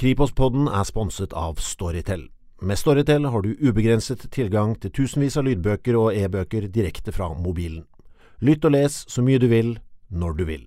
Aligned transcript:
Kripos-podden 0.00 0.64
er 0.72 0.86
sponset 0.88 1.34
av 1.36 1.58
Storytel. 1.60 2.22
Med 2.64 2.78
Storytel 2.80 3.26
har 3.28 3.42
du 3.44 3.50
ubegrenset 3.60 4.22
tilgang 4.32 4.70
til 4.80 4.94
tusenvis 4.96 5.34
av 5.36 5.44
lydbøker 5.44 5.98
og 6.00 6.16
e-bøker 6.16 6.70
direkte 6.72 7.12
fra 7.12 7.26
mobilen. 7.36 7.82
Lytt 8.40 8.64
og 8.64 8.72
les 8.72 8.96
så 9.12 9.20
mye 9.20 9.36
du 9.42 9.44
vil, 9.52 9.74
når 10.08 10.38
du 10.38 10.46
vil. 10.48 10.62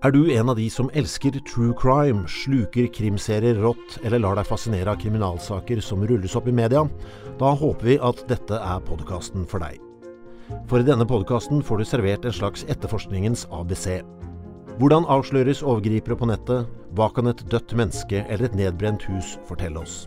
Er 0.00 0.16
du 0.16 0.32
en 0.32 0.48
av 0.48 0.56
de 0.56 0.70
som 0.72 0.88
elsker 0.96 1.36
true 1.44 1.76
crime, 1.76 2.24
sluker 2.24 2.88
krimserier 2.88 3.60
rått 3.60 3.98
eller 4.02 4.24
lar 4.24 4.40
deg 4.40 4.48
fascinere 4.48 4.94
av 4.94 5.02
kriminalsaker 5.04 5.84
som 5.84 6.08
rulles 6.08 6.38
opp 6.40 6.48
i 6.48 6.56
media? 6.56 6.86
Da 7.36 7.52
håper 7.52 7.90
vi 7.90 7.98
at 8.00 8.24
dette 8.32 8.64
er 8.64 8.86
podkasten 8.88 9.44
for 9.44 9.60
deg. 9.60 9.76
For 10.72 10.80
i 10.80 10.88
denne 10.88 11.04
podkasten 11.04 11.60
får 11.60 11.82
du 11.82 11.90
servert 11.92 12.24
en 12.24 12.40
slags 12.40 12.64
etterforskningens 12.64 13.44
ABC. 13.52 14.00
Hvordan 14.76 15.06
avsløres 15.08 15.62
overgripere 15.64 16.18
på 16.20 16.26
nettet? 16.28 16.66
Hva 16.92 17.06
kan 17.16 17.30
et 17.30 17.38
dødt 17.48 17.72
menneske 17.80 18.18
eller 18.28 18.50
et 18.50 18.56
nedbrent 18.58 19.06
hus 19.08 19.38
fortelle 19.48 19.80
oss? 19.80 20.02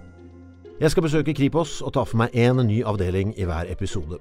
Jeg 0.78 0.92
skal 0.94 1.08
besøke 1.08 1.34
Kripos 1.34 1.80
og 1.82 1.96
ta 1.96 2.04
for 2.06 2.20
meg 2.22 2.36
én 2.38 2.62
ny 2.62 2.84
avdeling 2.86 3.32
i 3.34 3.48
hver 3.50 3.66
episode. 3.74 4.20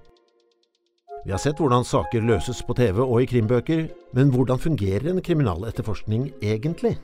Vi 1.27 1.34
har 1.34 1.42
sett 1.42 1.61
hvordan 1.61 1.84
saker 1.84 2.25
løses 2.25 2.62
på 2.65 2.73
TV 2.79 2.97
og 3.05 3.20
i 3.20 3.27
krimbøker, 3.29 3.83
men 4.16 4.33
hvordan 4.33 4.62
fungerer 4.62 5.11
en 5.11 5.20
kriminaletterforskning 5.20 6.30
egentlig? 6.41 6.95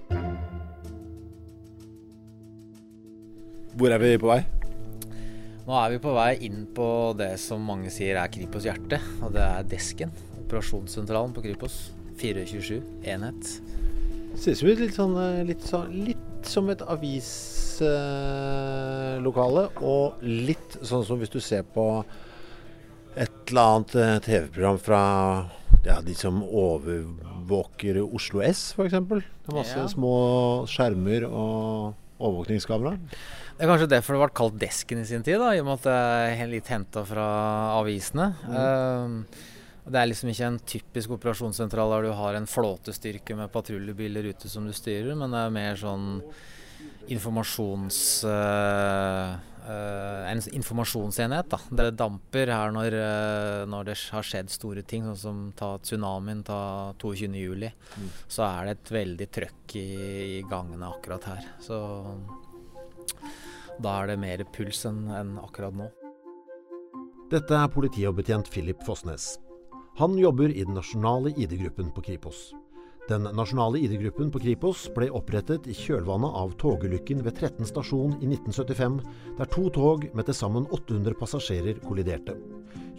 Hvor 3.76 3.92
er 3.92 4.00
vi 4.00 4.14
på 4.22 4.30
vei? 4.30 4.38
Nå 5.66 5.76
er 5.82 5.92
vi 5.92 6.00
på 6.00 6.14
vei 6.16 6.30
inn 6.48 6.64
på 6.72 6.88
det 7.18 7.34
som 7.44 7.60
mange 7.60 7.92
sier 7.92 8.22
er 8.22 8.32
Kripos 8.32 8.64
hjerte, 8.64 9.02
og 9.20 9.36
det 9.36 9.44
er 9.44 9.68
desken. 9.68 10.16
Operasjonssentralen 10.46 11.36
på 11.36 11.44
Kripos. 11.44 11.82
427 12.20 12.82
enhet. 13.14 13.60
Ser 14.34 14.66
ut 14.66 14.80
litt 14.82 14.94
sånn 14.96 15.14
litt, 15.46 15.62
sånn, 15.66 15.88
litt 16.08 16.46
som 16.48 16.70
et 16.72 16.82
avislokale, 16.82 17.82
og 19.80 20.14
litt 20.22 20.78
sånn 20.82 21.04
som 21.06 21.18
hvis 21.20 21.30
du 21.32 21.40
ser 21.42 21.62
på 21.74 22.04
et 23.14 23.30
eller 23.50 23.62
annet 23.62 23.94
eh, 23.94 24.18
TV-program 24.24 24.78
fra 24.82 25.02
ja, 25.84 26.00
de 26.02 26.14
som 26.18 26.42
overvåker 26.42 28.00
Oslo 28.02 28.42
S, 28.42 28.74
f.eks. 28.74 28.90
Det 28.90 29.22
er 29.52 29.54
masse 29.54 29.78
ja. 29.78 29.86
små 29.90 30.14
skjermer 30.70 31.26
og 31.28 31.94
overvåkningskamera. 32.18 32.96
Det 33.54 33.62
er 33.62 33.70
kanskje 33.70 33.90
derfor 33.92 34.16
det 34.16 34.22
ble 34.24 34.30
kalt 34.34 34.56
Desken 34.58 35.02
i 35.02 35.06
sin 35.06 35.22
tid, 35.26 35.38
da, 35.42 35.52
i 35.54 35.60
og 35.62 35.68
med 35.68 35.76
at 35.78 35.86
det 35.86 35.98
er 36.42 36.50
litt 36.50 36.70
henta 36.72 37.04
fra 37.06 37.26
avisene. 37.78 38.32
Mm. 38.48 38.54
Uh, 38.56 39.52
det 39.84 40.00
er 40.00 40.08
liksom 40.08 40.30
ikke 40.32 40.48
en 40.48 40.60
typisk 40.64 41.14
operasjonssentral 41.18 41.90
der 41.92 42.06
du 42.06 42.12
har 42.16 42.36
en 42.38 42.48
flåtestyrke 42.48 43.36
med 43.36 43.52
patruljebiler 43.52 44.30
ute 44.32 44.48
som 44.48 44.64
du 44.64 44.72
styrer, 44.72 45.12
men 45.18 45.34
det 45.34 45.42
er 45.44 45.58
mer 45.58 45.80
sånn 45.80 46.06
informasjons... 47.12 47.98
Uh, 48.24 49.34
uh, 49.68 50.30
en 50.30 50.40
informasjonsenhet. 50.56 51.50
da. 51.52 51.60
Det 51.68 51.90
damper 52.00 52.52
her 52.52 52.72
når, 52.72 52.96
uh, 52.96 53.60
når, 53.68 53.90
det 53.90 53.98
har 54.14 54.24
skjedd 54.24 54.52
store 54.52 54.86
ting, 54.88 55.04
sånn 55.10 55.20
som 55.20 55.44
ta 55.56 55.74
tsunamien, 55.84 56.40
ta 56.46 56.94
22.07. 57.02 57.68
Mm. 58.00 58.10
Så 58.24 58.46
er 58.48 58.70
det 58.70 58.76
et 58.78 58.94
veldig 58.98 59.30
trøkk 59.36 59.76
i, 59.80 59.86
i, 60.38 60.42
gangene 60.48 60.88
akkurat 60.88 61.28
her. 61.34 61.48
Så 61.64 61.82
da 63.84 63.98
er 64.00 64.14
det 64.14 64.20
mer 64.22 64.48
puls 64.54 64.84
enn 64.88 65.08
en 65.12 65.36
akkurat 65.42 65.76
nå. 65.76 65.92
Dette 67.32 67.56
er 67.56 67.72
politioverbetjent 67.72 68.48
Philip 68.52 68.80
Fossnes. 68.86 69.34
Han 69.96 70.18
jobber 70.18 70.48
i 70.50 70.64
den 70.64 70.74
nasjonale 70.74 71.30
ID-gruppen 71.30 71.90
på 71.94 72.02
Kripos. 72.02 72.54
Den 73.08 73.22
nasjonale 73.22 73.78
ID-gruppen 73.78 74.32
på 74.34 74.40
Kripos 74.42 74.88
ble 74.96 75.06
opprettet 75.14 75.68
i 75.70 75.74
kjølvannet 75.78 76.34
av 76.34 76.56
togulykken 76.58 77.20
ved 77.22 77.36
13 77.38 77.68
stasjon 77.70 78.16
i 78.18 78.26
1975, 78.26 78.96
der 79.38 79.50
to 79.54 79.68
tog 79.76 80.08
med 80.10 80.26
til 80.26 80.34
sammen 80.34 80.66
800 80.74 81.14
passasjerer 81.20 81.78
kolliderte. 81.86 82.34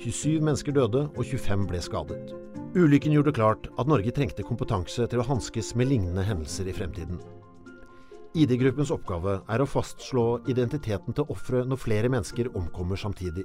27 0.05 0.39
mennesker 0.39 0.77
døde 0.77 1.01
og 1.09 1.19
25 1.19 1.67
ble 1.73 1.83
skadet. 1.83 2.31
Ulykken 2.79 3.17
gjorde 3.17 3.35
klart 3.35 3.67
at 3.75 3.91
Norge 3.91 4.15
trengte 4.15 4.47
kompetanse 4.47 5.09
til 5.11 5.19
å 5.19 5.27
hanskes 5.27 5.73
med 5.75 5.91
lignende 5.91 6.23
hendelser 6.23 6.71
i 6.71 6.77
fremtiden. 6.79 7.19
ID-gruppens 8.39 8.95
oppgave 8.95 9.41
er 9.51 9.59
å 9.59 9.67
fastslå 9.67 10.25
identiteten 10.47 11.11
til 11.11 11.27
ofre 11.27 11.67
når 11.67 11.83
flere 11.89 12.15
mennesker 12.15 12.53
omkommer 12.55 13.03
samtidig 13.03 13.43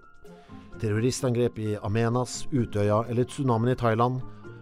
terroristangrep 0.81 1.59
i 1.61 1.71
Amenas, 1.84 2.47
Utøya 2.53 3.03
eller 3.11 3.28
tsunamien 3.28 3.75
i 3.75 3.78
Thailand. 3.78 4.21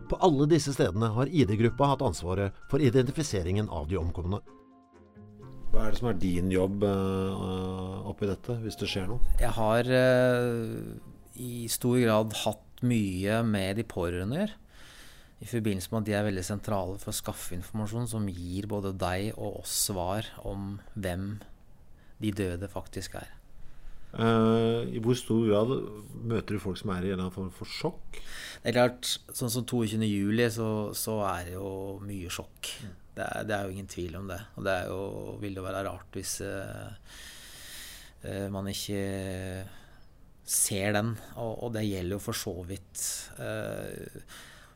På 0.09 0.19
alle 0.25 0.49
disse 0.51 0.73
stedene 0.75 1.11
har 1.15 1.31
ID-gruppa 1.31 1.93
hatt 1.93 2.05
ansvaret 2.05 2.57
for 2.71 2.83
identifiseringen 2.83 3.69
av 3.69 3.91
de 3.91 3.99
omkomne. 4.01 4.41
Hva 5.69 5.85
er 5.85 5.93
det 5.93 6.01
som 6.01 6.09
er 6.09 6.21
din 6.21 6.49
jobb 6.51 6.85
uh, 6.89 8.09
oppi 8.09 8.29
dette, 8.31 8.57
hvis 8.63 8.79
det 8.81 8.89
skjer 8.89 9.11
noe? 9.11 9.35
Jeg 9.39 9.53
har 9.59 9.91
uh, 9.93 10.97
i 11.37 11.69
stor 11.71 11.99
grad 12.01 12.33
hatt 12.45 12.83
mye 12.89 13.43
med 13.45 13.77
de 13.79 13.85
pårørende 13.87 14.39
å 14.39 14.43
gjøre. 14.43 14.59
I 15.39 15.47
forbindelse 15.47 15.93
med 15.93 16.01
at 16.01 16.09
de 16.09 16.15
er 16.19 16.25
veldig 16.27 16.47
sentrale 16.47 16.97
for 16.99 17.13
å 17.13 17.19
skaffe 17.21 17.55
informasjon 17.55 18.09
som 18.11 18.25
gir 18.33 18.67
både 18.71 18.91
deg 18.99 19.37
og 19.37 19.61
oss 19.61 19.77
svar 19.87 20.27
om 20.43 20.81
hvem 20.97 21.37
de 22.19 22.33
døde 22.35 22.67
faktisk 22.73 23.21
er. 23.21 23.38
Uh, 24.09 24.89
I 24.89 25.01
hvor 25.05 25.17
stor 25.19 25.43
grad 25.45 25.73
møter 26.25 26.57
du 26.57 26.63
folk 26.63 26.79
som 26.81 26.95
er 26.95 27.05
i 27.05 27.11
en 27.11 27.19
eller 27.19 27.27
annen 27.27 27.35
form 27.35 27.51
for 27.53 27.69
sjokk? 27.69 28.21
Det 28.63 28.71
er 28.71 28.77
klart, 28.79 29.11
Sånn 29.37 29.53
som 29.53 29.67
22.07, 29.69 30.47
så, 30.55 30.69
så 30.97 31.19
er 31.29 31.51
det 31.51 31.57
jo 31.59 31.73
mye 32.07 32.33
sjokk. 32.33 32.71
Mm. 32.81 32.95
Det, 33.19 33.27
er, 33.27 33.45
det, 33.45 33.57
er, 33.57 33.67
jo 33.67 33.77
ingen 33.77 33.91
tvil 33.91 34.17
om 34.17 34.31
det. 34.31 34.39
Og 34.57 34.65
det 34.65 34.77
er 34.77 34.93
jo, 34.93 35.03
vil 35.43 35.59
jo 35.61 35.67
være 35.67 35.85
rart 35.87 36.17
hvis 36.17 36.39
uh, 36.47 36.89
uh, 38.25 38.47
man 38.55 38.71
ikke 38.73 39.03
ser 40.49 40.97
den. 40.97 41.13
Og, 41.37 41.53
og, 41.53 41.73
det 41.77 41.85
gjelder 41.85 42.17
jo 42.17 42.23
for 42.25 42.45
så 42.47 42.55
vidt 42.69 43.05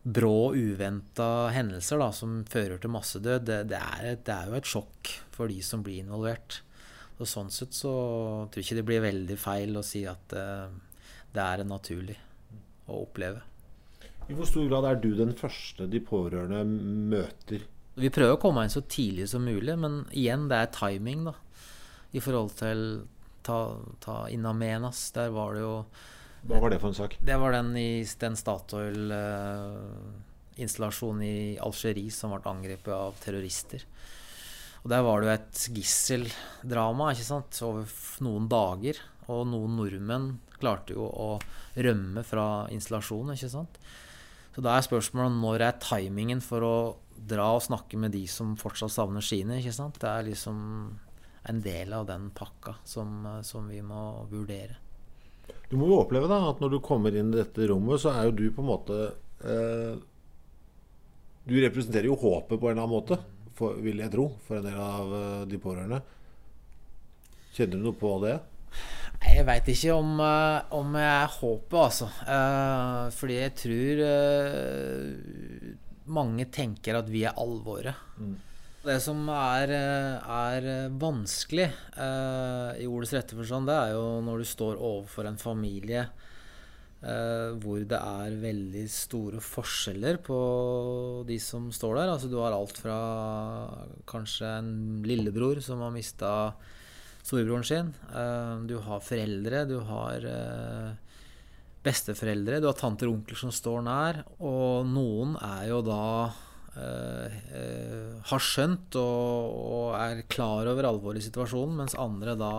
brå, 0.03 0.53
uventa 0.53 1.49
hendelser 1.55 2.01
da, 2.03 2.11
som 2.15 2.43
fører 2.51 2.83
til 2.83 2.93
massedød. 2.93 3.47
Det, 3.49 3.59
det, 3.71 3.81
er, 3.81 4.19
det 4.21 4.35
er 4.35 4.51
jo 4.51 4.59
et 4.59 4.69
sjokk 4.69 5.13
for 5.33 5.49
de 5.49 5.63
som 5.65 5.85
blir 5.87 6.03
involvert. 6.03 6.61
Og 7.23 7.29
sånn 7.31 7.53
sett 7.55 7.77
så 7.77 7.93
tror 8.51 8.59
jeg 8.59 8.67
ikke 8.67 8.81
det 8.81 8.89
blir 8.89 9.05
veldig 9.05 9.39
feil 9.39 9.79
å 9.79 9.85
si 9.87 10.03
at 10.11 10.35
uh, 10.35 10.67
det 11.33 11.43
er 11.43 11.63
naturlig 11.69 12.17
å 12.91 13.05
oppleve. 13.05 13.45
I 14.27 14.35
hvor 14.35 14.49
stor 14.49 14.67
grad 14.71 14.89
er 14.89 14.99
du 15.03 15.13
den 15.19 15.35
første 15.39 15.87
de 15.91 16.01
pårørende 16.03 16.65
møter? 17.13 17.63
Vi 17.95 18.11
prøver 18.11 18.35
å 18.35 18.41
komme 18.41 18.65
inn 18.65 18.73
så 18.73 18.83
tidlig 18.89 19.29
som 19.31 19.45
mulig, 19.45 19.75
men 19.79 20.03
igjen, 20.17 20.49
det 20.51 20.59
er 20.59 20.73
timing, 20.75 21.27
da. 21.29 21.35
I 22.13 22.23
forhold 22.25 22.55
til 22.59 22.83
ta, 23.45 23.59
ta 24.03 24.17
Inamenas. 24.33 25.05
Der 25.17 25.31
var 25.35 25.55
det 25.57 25.63
jo 25.65 25.77
Hva 26.49 26.59
var 26.63 26.73
det 26.73 26.81
for 26.83 26.91
en 26.91 26.99
sak? 26.99 27.17
Det 27.23 27.39
var 27.39 27.55
den 27.55 27.71
i 27.79 28.03
den 28.25 28.39
Statoil 28.39 29.15
uh, 29.15 30.59
installasjonen 30.59 31.23
i 31.27 31.37
Algerie 31.63 32.13
som 32.15 32.35
ble 32.35 32.43
angrepet 32.51 32.93
av 32.97 33.17
terrorister. 33.23 33.85
Og 34.83 34.91
der 34.91 35.03
var 35.07 35.21
det 35.23 35.29
jo 35.29 35.35
et 35.37 35.65
gisseldrama 35.77 37.13
ikke 37.15 37.27
sant, 37.27 37.59
over 37.63 37.99
noen 38.25 38.49
dager. 38.51 38.99
Og 39.31 39.45
noen 39.47 39.77
nordmenn 39.79 40.33
klarte 40.59 40.97
jo 40.97 41.07
å 41.07 41.29
rømme 41.79 42.25
fra 42.27 42.67
installasjonen, 42.75 43.37
ikke 43.37 43.53
sant. 43.53 43.79
Så 44.53 44.65
da 44.65 44.75
er 44.77 44.85
spørsmålet 44.85 45.39
når 45.39 45.65
er 45.69 45.79
timingen 45.81 46.43
for 46.45 46.67
å 46.67 46.75
dra 47.17 47.53
og 47.55 47.63
snakke 47.65 47.99
med 48.01 48.13
de 48.13 48.25
som 48.29 48.57
fortsatt 48.59 48.93
savner 48.93 49.25
sine, 49.25 49.61
ikke 49.61 49.75
sant. 49.77 50.01
Det 50.03 50.11
er 50.11 50.27
liksom 50.27 50.59
en 51.49 51.61
del 51.63 51.95
av 51.95 52.07
den 52.11 52.29
pakka 52.35 52.77
som, 52.87 53.23
som 53.47 53.71
vi 53.71 53.81
må 53.87 54.27
vurdere. 54.31 54.79
Du 55.71 55.79
må 55.79 55.89
jo 55.89 56.03
oppleve 56.03 56.29
da, 56.31 56.43
at 56.51 56.61
når 56.63 56.75
du 56.75 56.81
kommer 56.85 57.15
inn 57.17 57.31
i 57.33 57.39
dette 57.39 57.67
rommet, 57.71 58.03
så 58.03 58.13
er 58.13 58.29
jo 58.29 58.35
du 58.37 58.45
på 58.53 58.63
en 58.63 58.69
måte 58.69 58.99
eh, 59.41 59.95
Du 61.49 61.55
representerer 61.59 62.11
jo 62.11 62.19
håpet 62.19 62.61
på 62.61 62.69
en 62.69 62.75
eller 62.75 62.85
annen 62.85 62.93
måte 62.93 63.19
for, 63.57 63.79
vil 63.83 64.03
jeg 64.03 64.13
tro, 64.13 64.29
for 64.47 64.59
en 64.59 64.67
del 64.67 64.79
av 64.81 65.13
uh, 65.13 65.43
de 65.49 65.59
pårørende. 65.61 66.01
Kjenner 67.53 67.79
du 67.79 67.87
noe 67.87 67.99
på 67.99 68.15
det? 68.25 68.37
Jeg 69.23 69.45
veit 69.47 69.69
ikke 69.71 69.95
om, 69.95 70.15
uh, 70.21 70.65
om 70.75 70.97
jeg 70.99 71.33
håper, 71.37 71.79
altså. 71.83 72.09
Uh, 72.27 73.11
fordi 73.15 73.39
jeg 73.41 73.57
tror 73.63 74.03
mange 76.13 76.49
tenker 76.53 76.99
at 76.99 77.13
vi 77.13 77.23
er 77.29 77.39
alvoret. 77.39 77.95
Mm. 78.19 78.35
Det 78.83 78.99
som 78.99 79.21
er, 79.31 79.71
er 79.71 80.65
vanskelig 80.99 81.69
i 81.71 82.89
ordets 82.91 83.13
rette 83.15 83.37
forstand, 83.39 83.69
det 83.71 83.77
er 83.79 83.93
jo 83.95 84.19
når 84.27 84.43
du 84.43 84.49
står 84.51 84.75
overfor 84.75 85.29
en 85.31 85.39
familie 85.39 86.03
Uh, 87.03 87.59
hvor 87.59 87.81
det 87.83 87.99
er 87.99 88.35
veldig 88.39 88.85
store 88.87 89.41
forskjeller 89.43 90.21
på 90.23 90.37
de 91.27 91.35
som 91.43 91.65
står 91.75 91.97
der. 91.99 92.13
Altså 92.13 92.29
Du 92.31 92.37
har 92.39 92.55
alt 92.55 92.79
fra 92.79 92.99
kanskje 94.07 94.47
en 94.61 95.03
lillebror 95.03 95.59
som 95.67 95.83
har 95.83 95.91
mista 95.91 96.53
storebroren 97.27 97.67
sin. 97.67 97.91
Uh, 98.15 98.63
du 98.71 98.77
har 98.87 99.03
foreldre, 99.03 99.65
du 99.67 99.81
har 99.89 100.29
uh, 100.31 101.19
besteforeldre, 101.83 102.63
du 102.63 102.71
har 102.71 102.79
tanter 102.79 103.11
og 103.11 103.19
onkler 103.19 103.43
som 103.43 103.51
står 103.51 103.83
nær. 103.83 104.23
Og 104.39 104.87
noen 104.87 105.35
er 105.43 105.69
jo 105.73 105.83
da 105.87 106.07
har 106.73 108.41
skjønt 108.41 108.95
og, 108.97 109.57
og, 109.61 109.89
er 109.93 110.23
klar 110.33 110.71
over 110.71 110.87
alvoret 110.89 111.21
i 111.21 111.27
situasjonen, 111.27 111.83
mens 111.83 111.99
andre 112.01 112.33
da 112.41 112.55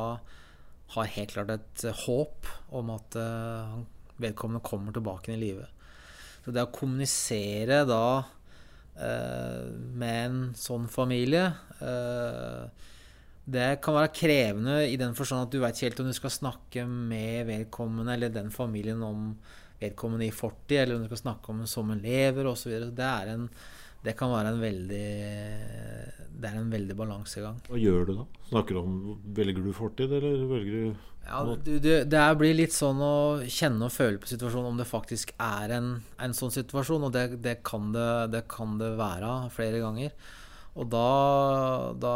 har 0.94 1.10
helt 1.16 1.34
klart 1.34 1.50
et 1.56 1.86
håp 2.04 2.52
om 2.78 2.92
at 2.94 3.18
eh, 3.18 3.74
vedkommende 4.24 4.64
kommer 4.66 4.96
tilbake 4.96 5.32
inn 5.32 5.40
i 5.40 5.44
live. 5.46 5.68
Så 6.44 6.52
det 6.52 6.66
å 6.66 6.72
kommunisere 6.76 7.84
da 7.88 8.06
eh, 9.00 9.70
med 9.96 10.18
en 10.24 10.42
sånn 10.60 10.90
familie 10.92 11.46
eh, 11.80 12.90
det 13.44 13.82
kan 13.84 13.98
være 13.98 14.14
krevende 14.16 14.76
i 14.88 14.96
den 15.00 15.16
forstand 15.18 15.48
at 15.48 15.52
du 15.52 15.60
veit 15.60 15.76
ikke 15.76 15.90
helt 15.90 16.02
om 16.04 16.12
du 16.12 16.16
skal 16.16 16.32
snakke 16.32 16.86
med 16.88 17.50
vedkommende 17.50 18.16
eller 18.16 18.32
den 18.32 18.52
familien 18.56 19.04
om 19.04 19.34
vedkommende 19.82 20.30
i 20.30 20.36
fortid, 20.36 20.78
eller 20.80 20.96
om 20.96 21.04
du 21.04 21.10
skal 21.12 21.24
snakke 21.26 21.52
om 21.52 21.60
den 21.60 21.68
som 21.68 21.92
en 21.92 22.04
lever 22.04 22.48
osv. 22.48 22.72
Det, 22.96 23.10
er 23.10 23.34
en, 23.34 23.50
det 24.04 24.18
kan 24.20 24.34
være 24.34 24.52
en 24.54 24.62
veldig 24.62 25.08
Det 26.44 26.50
er 26.50 26.60
en 26.60 26.72
veldig 26.74 26.96
balansegang. 27.00 27.62
Hva 27.70 27.80
gjør 27.80 28.10
du 28.10 28.14
da? 28.18 28.28
Snakker 28.50 28.76
du 28.76 28.82
om 28.82 28.96
Velger 29.38 29.64
du 29.64 29.74
fortid, 29.76 30.12
eller 30.12 30.46
velger 30.50 30.78
du 30.78 31.10
ja, 31.24 31.40
du, 31.56 31.78
du, 31.80 31.90
Det 32.04 32.24
blir 32.40 32.56
litt 32.58 32.76
sånn 32.76 33.00
å 33.00 33.16
kjenne 33.48 33.88
og 33.88 33.96
føle 33.96 34.20
på 34.20 34.28
situasjonen 34.28 34.74
om 34.74 34.80
det 34.80 34.90
faktisk 34.90 35.32
er 35.40 35.72
en, 35.78 35.94
en 36.20 36.34
sånn 36.36 36.52
situasjon, 36.52 37.08
og 37.08 37.14
det, 37.16 37.38
det, 37.44 37.62
kan 37.64 37.94
det, 37.96 38.08
det 38.34 38.44
kan 38.52 38.76
det 38.82 38.92
være 39.00 39.30
flere 39.56 39.80
ganger. 39.84 40.12
Og 40.74 40.90
da, 40.90 41.94
da 42.02 42.16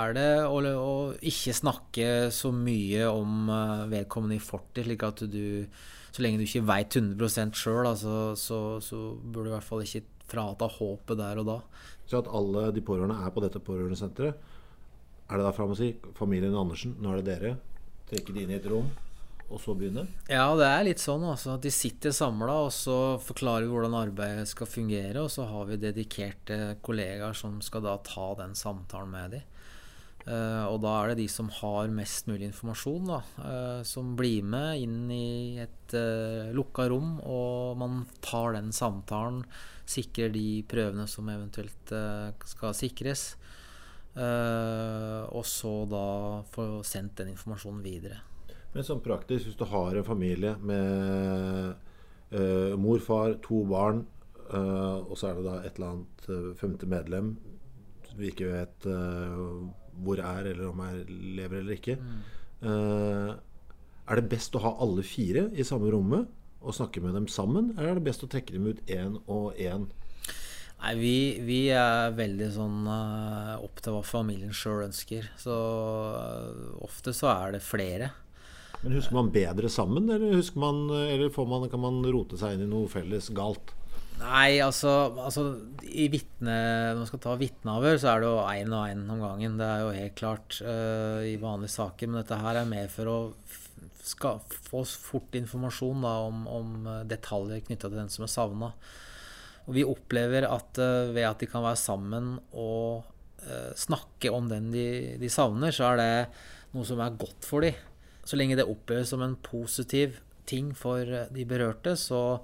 er 0.00 0.14
det 0.16 0.30
å, 0.50 0.58
å, 0.58 0.92
ikke 1.22 1.54
snakke 1.54 2.08
så 2.34 2.50
mye 2.52 3.06
om 3.08 3.48
uh, 3.48 3.86
vedkommende 3.88 4.36
i 4.36 4.42
fortid, 4.42 4.84
slik 4.88 5.06
at 5.06 5.22
du 5.30 5.64
Så 6.10 6.24
lenge 6.24 6.40
du 6.40 6.44
ikke 6.44 6.66
veit 6.66 6.96
100 6.98 7.54
sjøl, 7.54 7.86
altså, 7.86 8.34
så, 8.36 8.60
så 8.82 9.02
burde 9.22 9.48
du 9.48 9.52
i 9.52 9.56
hvert 9.56 9.68
fall 9.68 9.86
ikke 9.86 10.04
frata 10.28 10.68
håpet 10.78 11.18
der 11.20 11.42
og 11.42 11.48
da. 11.48 11.58
Så 12.08 12.22
at 12.22 12.30
alle 12.32 12.68
de 12.74 12.84
pårørende 12.84 13.18
er 13.24 13.34
på 13.34 13.42
dette 13.44 13.62
pårørendesenteret, 13.64 14.54
er 15.28 15.36
det 15.36 15.44
da 15.44 15.52
fram 15.52 15.74
å 15.74 15.76
si 15.76 15.90
familien 16.16 16.56
Andersen, 16.56 16.94
nå 17.02 17.12
er 17.12 17.20
det 17.20 17.34
dere, 17.34 17.56
Trekke 18.08 18.32
de 18.32 18.40
inn 18.40 18.54
i 18.54 18.56
et 18.56 18.64
rom? 18.70 18.86
og 19.48 19.60
så 19.62 19.74
begynne? 19.76 20.04
Ja, 20.28 20.46
det 20.58 20.66
er 20.68 20.82
litt 20.84 21.02
sånn. 21.02 21.24
Altså, 21.24 21.54
at 21.56 21.64
de 21.64 21.72
sitter 21.72 22.12
samla, 22.14 22.58
og 22.66 22.72
så 22.74 23.16
forklarer 23.24 23.64
vi 23.64 23.72
hvordan 23.72 23.96
arbeidet 23.96 24.48
skal 24.50 24.68
fungere. 24.68 25.22
Og 25.22 25.32
så 25.32 25.46
har 25.48 25.68
vi 25.70 25.80
dedikerte 25.80 26.76
kollegaer 26.84 27.36
som 27.36 27.58
skal 27.64 27.84
da 27.86 27.96
ta 28.04 28.34
den 28.42 28.52
samtalen 28.58 29.14
med 29.14 29.38
dem. 29.38 29.54
Uh, 30.28 30.66
og 30.68 30.82
da 30.84 30.90
er 30.98 31.12
det 31.12 31.22
de 31.22 31.26
som 31.32 31.46
har 31.60 31.88
mest 31.88 32.26
mulig 32.28 32.50
informasjon, 32.50 33.06
da, 33.08 33.20
uh, 33.40 33.80
som 33.86 34.10
blir 34.18 34.44
med 34.44 34.82
inn 34.82 35.06
i 35.14 35.56
et 35.62 35.94
uh, 35.96 36.50
lukka 36.52 36.84
rom, 36.92 37.14
og 37.24 37.78
man 37.80 38.02
tar 38.24 38.52
den 38.58 38.68
samtalen, 38.76 39.40
sikrer 39.88 40.28
de 40.34 40.60
prøvene 40.68 41.06
som 41.08 41.30
eventuelt 41.32 41.94
skal 42.44 42.74
sikres, 42.76 43.22
og 44.18 45.44
så 45.48 45.70
da 45.88 46.02
få 46.52 46.66
sendt 46.84 47.22
den 47.22 47.30
informasjonen 47.32 47.80
videre. 47.80 48.18
Men 48.74 48.84
sånn 48.84 49.00
praktisk, 49.00 49.46
hvis 49.46 49.56
du 49.56 49.64
har 49.70 49.96
en 49.96 50.04
familie 50.04 50.52
med 50.60 51.72
uh, 52.34 52.76
mor, 52.76 53.00
far, 53.00 53.38
to 53.46 53.62
barn, 53.70 54.04
uh, 54.50 55.00
og 55.08 55.16
så 55.16 55.30
er 55.30 55.38
det 55.38 55.46
da 55.48 55.56
et 55.62 55.80
eller 55.80 55.94
annet 55.94 56.58
femte 56.60 56.90
medlem 56.90 57.38
vi 58.18 58.32
ikke 58.32 58.48
vet 58.50 58.86
hvor 60.04 60.22
er, 60.22 60.50
eller 60.52 60.70
om 60.70 60.82
jeg 60.86 61.20
lever 61.38 61.60
eller 61.62 61.78
ikke. 61.78 61.98
Mm. 61.98 62.18
er 64.08 64.18
det 64.18 64.30
best 64.32 64.56
å 64.58 64.62
ha 64.64 64.72
alle 64.82 65.04
fire 65.06 65.44
i 65.54 65.66
samme 65.66 65.92
rommet 65.94 66.26
og 66.58 66.74
snakke 66.74 67.00
med 67.04 67.14
dem 67.14 67.28
sammen, 67.30 67.70
eller 67.76 67.92
er 67.92 68.00
det 68.00 68.08
best 68.08 68.24
å 68.26 68.30
trekke 68.30 68.56
dem 68.56 68.66
ut 68.72 68.80
én 68.90 69.14
og 69.30 69.58
én? 69.62 69.86
Nei, 70.78 70.94
vi, 70.94 71.16
vi, 71.42 71.58
er 71.74 72.14
veldig 72.14 72.48
sånn 72.54 72.86
uh, 72.86 73.58
opp 73.58 73.80
til 73.82 73.96
hva 73.96 74.02
familien 74.06 74.54
sjøl 74.54 74.84
ønsker. 74.84 75.26
Så 75.38 75.54
uh, 75.54 76.76
ofte 76.86 77.14
så 77.16 77.32
er 77.32 77.56
det 77.56 77.64
flere. 77.66 78.12
Men 78.84 78.94
Husker 78.94 79.16
man 79.16 79.32
bedre 79.34 79.70
sammen, 79.74 80.06
eller, 80.14 80.38
man, 80.54 80.84
eller 80.94 81.34
man, 81.50 81.66
kan 81.70 81.82
man 81.82 81.98
rote 82.06 82.38
seg 82.38 82.54
inn 82.54 82.68
i 82.68 82.70
noe 82.70 82.90
felles 82.90 83.32
galt? 83.34 83.74
Nei, 84.18 84.58
altså, 84.58 84.92
altså 85.22 85.44
i 85.86 86.08
vitne, 86.10 86.54
Når 86.90 87.00
man 87.00 87.08
skal 87.08 87.20
ta 87.22 87.34
vitneavhør, 87.38 87.98
så 88.02 88.10
er 88.12 88.22
det 88.22 88.30
jo 88.30 88.40
én 88.50 88.74
og 88.74 88.88
én 88.90 89.04
om 89.14 89.22
gangen. 89.22 89.58
Det 89.60 89.66
er 89.66 89.82
jo 89.84 89.94
helt 89.94 90.16
klart 90.18 90.58
uh, 90.66 91.22
i 91.22 91.36
vanlige 91.40 91.76
saker. 91.76 92.10
Men 92.10 92.22
dette 92.22 92.40
her 92.42 92.58
er 92.58 92.70
mer 92.70 92.90
for 92.92 93.12
å 93.12 93.18
skal, 94.08 94.40
få 94.48 94.82
fort 94.88 95.36
informasjon 95.38 96.02
da, 96.04 96.14
om, 96.24 96.46
om, 96.48 96.68
eh, 96.88 97.02
detaljer 97.10 97.60
knytta 97.66 97.90
til 97.90 97.98
den 97.98 98.12
som 98.12 98.24
er 98.24 98.32
savna. 98.32 98.70
Og 99.68 99.74
vi 99.76 99.84
opplever 99.84 100.46
at 100.48 100.80
uh, 100.80 101.10
ved 101.12 101.26
at 101.28 101.42
de 101.42 101.48
kan 101.50 101.64
være 101.64 101.80
sammen 101.80 102.38
og 102.56 103.04
uh, 103.44 103.72
snakke 103.76 104.32
om 104.32 104.48
den 104.48 104.70
de, 104.72 104.86
de 105.20 105.30
savner, 105.32 105.74
så 105.74 105.92
er 105.92 106.00
det 106.00 106.12
noe 106.72 106.88
som 106.88 107.02
er 107.04 107.20
godt 107.20 107.44
for 107.48 107.66
dem. 107.66 107.76
Så 108.24 108.40
lenge 108.40 108.56
det 108.58 108.66
oppleves 108.68 109.12
som 109.12 109.22
en 109.24 109.36
positiv 109.44 110.18
ting 110.48 110.72
for 110.76 111.04
de 111.04 111.44
berørte, 111.48 111.94
så, 112.00 112.40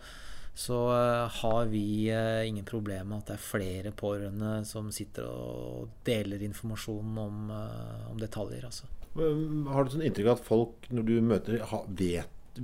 så 0.54 0.76
uh, 0.94 1.30
har 1.40 1.64
vi 1.66 2.12
uh, 2.14 2.46
ingen 2.46 2.64
problemer 2.64 3.08
med 3.08 3.24
at 3.24 3.32
det 3.32 3.36
er 3.36 3.42
flere 3.42 3.90
pårørende 3.90 4.60
som 4.68 4.92
sitter 4.94 5.26
og 5.26 5.88
deler 6.06 6.44
informasjon 6.46 7.18
om, 7.18 7.48
uh, 7.50 8.12
om 8.12 8.20
detaljer. 8.20 8.68
Altså. 8.68 8.86
Har 9.14 9.84
du 9.84 9.94
sånn 9.94 10.04
inntrykk 10.06 10.30
av 10.30 10.38
at 10.38 10.46
folk, 10.46 10.86
når 10.94 11.08
du 11.08 11.14
møter, 11.26 11.58
vet 11.98 12.62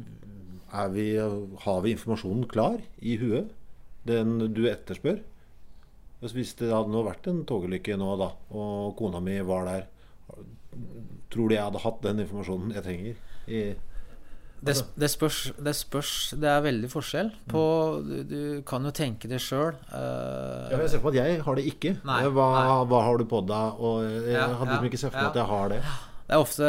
vi, 0.94 1.06
Har 1.18 1.82
vi 1.82 1.92
informasjonen 1.96 2.46
klar 2.50 2.78
i 3.02 3.16
huet? 3.18 3.50
Den 4.06 4.38
du 4.54 4.64
etterspør? 4.70 5.18
Altså, 6.20 6.34
hvis 6.36 6.54
det 6.60 6.70
hadde 6.70 7.02
vært 7.04 7.26
en 7.26 7.42
togulykke 7.48 7.98
nå, 7.98 8.12
da, 8.20 8.30
og 8.54 8.94
kona 8.98 9.22
mi 9.24 9.40
var 9.46 9.66
der 9.66 9.88
tror 11.30 11.48
du 11.48 11.54
jeg 11.56 11.64
hadde 11.64 11.82
hatt 11.82 12.02
den 12.04 12.22
informasjonen 12.22 12.74
jeg 12.76 12.86
trenger? 12.86 13.22
I, 13.50 13.60
det, 14.60 14.74
det, 15.00 15.08
spørs, 15.08 15.38
det, 15.56 15.72
spørs, 15.78 16.12
det 16.40 16.48
er 16.50 16.60
veldig 16.64 16.90
forskjell 16.92 17.30
på 17.48 17.62
Du, 18.04 18.16
du 18.28 18.42
kan 18.68 18.84
jo 18.84 18.92
tenke 18.94 19.30
det 19.30 19.40
sjøl. 19.40 19.72
Uh, 19.88 20.68
ja, 20.68 20.82
jeg 20.82 20.92
ser 20.94 21.02
på 21.04 21.12
at 21.12 21.18
jeg 21.20 21.40
har 21.46 21.58
det 21.58 21.64
ikke. 21.70 21.96
Nei, 22.04 22.20
hva, 22.28 22.50
nei. 22.58 22.76
hva, 22.92 23.02
har 23.08 23.20
du 23.20 23.26
på 23.30 23.40
deg? 23.48 23.80
Og 23.80 24.04
jeg 24.04 24.36
ja, 24.36 24.46
hadde 24.60 24.76
ja, 24.76 24.84
ikke 24.90 25.00
sett 25.00 25.14
for 25.14 25.20
meg 25.20 25.28
ja. 25.28 25.32
at 25.32 25.40
jeg 25.40 25.50
har 25.54 25.72
det. 25.72 25.80
Det 26.30 26.36
er, 26.36 26.44
ofte, 26.44 26.66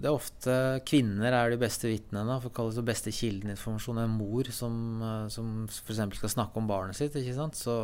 det 0.00 0.08
er 0.08 0.14
ofte 0.14 0.54
kvinner 0.88 1.34
er 1.36 1.52
de 1.52 1.58
beste 1.60 1.90
vitnene. 1.90 2.38
For 2.40 2.48
å 2.48 2.56
kalle 2.56 2.78
det 2.78 2.86
beste 2.88 3.12
kilden 3.12 3.52
informasjon. 3.52 4.00
En 4.00 4.14
mor 4.16 4.48
som, 4.54 4.78
eh, 5.04 5.26
som 5.34 5.50
f.eks. 5.68 6.00
skal 6.22 6.32
snakke 6.32 6.56
om 6.62 6.70
barnet 6.70 6.96
sitt. 6.96 7.18
ikke 7.18 7.36
sant? 7.36 7.58
Så 7.58 7.82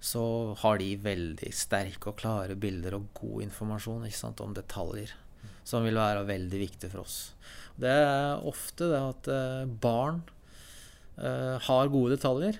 så 0.00 0.54
har 0.58 0.78
de 0.78 0.92
veldig 1.02 1.48
sterke 1.54 2.12
og 2.12 2.20
klare 2.20 2.54
bilder 2.58 2.94
og 2.98 3.08
god 3.18 3.48
informasjon 3.48 4.06
sant, 4.14 4.40
om 4.40 4.54
detaljer. 4.54 5.10
Som 5.66 5.84
vil 5.84 5.98
være 5.98 6.26
veldig 6.28 6.60
viktig 6.62 6.90
for 6.92 7.02
oss. 7.02 7.16
Det 7.78 7.92
er 7.92 8.46
ofte 8.48 8.88
det 8.90 8.98
at 8.98 9.28
eh, 9.30 9.68
barn 9.82 10.22
uh, 11.18 11.56
har 11.62 11.92
gode 11.92 12.16
detaljer. 12.16 12.58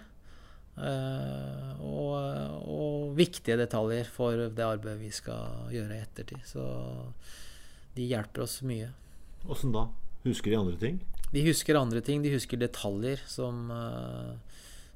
Uh, 0.78 1.74
og, 1.82 2.12
og, 2.62 3.08
viktige 3.18 3.56
detaljer 3.58 4.06
for 4.14 4.44
det 4.54 4.62
arbeidet 4.62 5.00
vi 5.02 5.10
skal 5.14 5.72
gjøre 5.74 5.96
i 5.96 6.04
ettertid. 6.04 6.44
Så 6.46 6.62
de 7.96 8.06
hjelper 8.06 8.46
oss 8.46 8.60
mye. 8.62 8.92
Åssen 9.50 9.74
da? 9.74 9.88
Husker 10.22 10.54
de 10.54 10.60
andre 10.60 10.78
ting? 10.78 11.00
De 11.32 11.42
husker 11.48 11.78
andre 11.78 12.02
ting. 12.04 12.22
De 12.22 12.30
husker 12.32 12.60
detaljer 12.60 13.20
som 13.26 13.66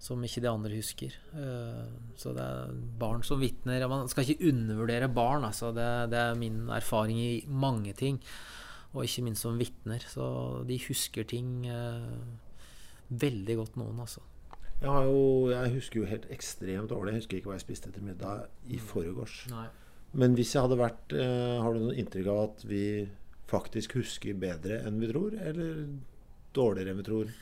som 0.03 0.23
ikke 0.27 0.43
de 0.43 0.51
andre 0.51 0.79
husker. 0.81 1.15
Eh, 1.39 1.83
så 2.19 2.33
det 2.35 2.43
er 2.43 2.73
barn 2.99 3.23
som 3.27 3.41
vitner. 3.43 3.85
Man 3.91 4.11
skal 4.11 4.27
ikke 4.27 4.51
undervurdere 4.51 5.11
barn. 5.13 5.47
Altså. 5.47 5.71
Det, 5.77 5.89
det, 6.11 6.19
er 6.19 6.41
min 6.41 6.65
erfaring 6.75 7.21
i 7.23 7.45
mange 7.47 7.95
ting, 7.99 8.19
og 8.93 9.07
ikke 9.07 9.25
minst 9.27 9.47
som 9.47 9.59
vitner. 9.61 10.05
Så 10.09 10.25
de 10.69 10.79
husker 10.87 11.27
ting 11.29 11.65
eh, 11.69 12.11
veldig 13.09 13.59
godt, 13.63 13.79
noen, 13.81 14.03
altså. 14.05 14.25
Jeg, 14.83 15.07
jo, 15.07 15.51
jeg, 15.53 15.71
husker 15.77 16.01
jo 16.01 16.11
helt 16.11 16.27
ekstremt 16.35 16.91
dårlig. 16.91 17.15
Jeg 17.15 17.23
husker 17.23 17.39
ikke 17.39 17.53
hva 17.53 17.59
jeg 17.59 17.67
spiste 17.67 17.93
til 17.95 18.05
middag 18.07 18.47
i 18.67 18.81
mm. 18.81 18.87
forgårs. 18.91 19.39
Men 20.19 20.37
hvis 20.37 20.53
jeg 20.53 20.67
hadde 20.67 20.77
vært 20.77 21.15
eh, 21.17 21.59
Har 21.65 21.73
du 21.73 21.87
noe 21.87 21.95
inntrykk 21.97 22.27
av 22.29 22.41
at 22.51 22.65
vi 22.69 22.85
faktisk 23.49 23.97
husker 23.97 24.37
bedre 24.37 24.81
enn 24.85 25.01
vi 25.01 25.09
tror, 25.11 25.35
eller 25.37 25.87
dårligere 26.57 26.93
enn 26.93 27.01
vi 27.01 27.07
tror? 27.07 27.33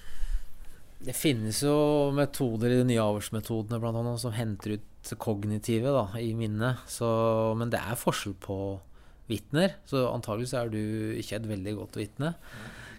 Det 1.00 1.14
finnes 1.16 1.62
jo 1.64 1.74
metoder 2.12 2.74
i 2.74 2.80
de 2.82 2.86
nye 2.90 3.02
avhørsmetodene 3.02 3.78
blant 3.80 3.96
annet, 4.02 4.20
som 4.20 4.34
henter 4.36 4.76
ut 4.76 5.12
kognitive 5.22 5.94
da, 5.94 6.04
i 6.20 6.34
minnet. 6.36 6.82
Men 7.56 7.72
det 7.72 7.80
er 7.80 7.96
forskjell 7.96 8.36
på 8.42 8.58
vitner, 9.30 9.78
så 9.88 10.08
antageligvis 10.10 10.54
er 10.58 10.70
du 10.72 10.82
ikke 11.20 11.38
et 11.38 11.48
veldig 11.48 11.74
godt 11.78 11.98
vitne. 12.00 12.34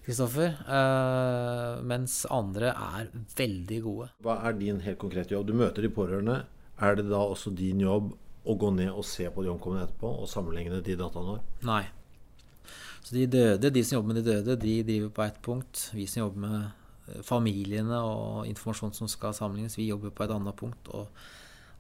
Kristoffer. 0.02 0.56
Uh, 0.66 1.78
mens 1.86 2.24
andre 2.34 2.74
er 2.74 3.12
veldig 3.38 3.80
gode. 3.86 4.10
Hva 4.26 4.40
er 4.48 4.58
din 4.58 4.82
helt 4.82 5.00
konkrete 5.02 5.36
jobb? 5.36 5.52
Du 5.52 5.56
møter 5.60 5.86
de 5.86 5.94
pårørende. 5.94 6.42
Er 6.82 6.98
det 6.98 7.06
da 7.12 7.22
også 7.22 7.54
din 7.54 7.84
jobb 7.84 8.16
å 8.42 8.58
gå 8.58 8.72
ned 8.74 8.90
og 8.90 9.06
se 9.06 9.28
på 9.30 9.46
de 9.46 9.52
omkomne 9.52 9.84
etterpå, 9.86 10.10
og 10.24 10.30
sammenligne 10.30 10.82
de 10.82 10.98
dataene 10.98 11.36
våre? 11.36 11.58
Nei. 11.68 11.84
Så 13.06 13.14
de 13.18 13.28
døde, 13.30 13.70
de 13.74 13.84
som 13.86 14.00
jobber 14.00 14.14
med 14.14 14.22
de 14.22 14.32
døde, 14.32 14.58
de 14.62 14.76
driver 14.88 15.14
på 15.14 15.26
ett 15.28 15.42
punkt. 15.46 15.84
Vi 15.94 16.08
som 16.10 16.26
jobber 16.26 16.48
med 16.48 17.24
familiene 17.26 18.00
og 18.06 18.48
informasjon 18.50 18.94
som 18.96 19.10
skal 19.12 19.36
sammenlignes. 19.36 19.78
Vi 19.78 19.90
jobber 19.90 20.14
på 20.16 20.26
et 20.26 20.34
annet 20.34 20.58
punkt. 20.58 20.90
Og 20.94 21.10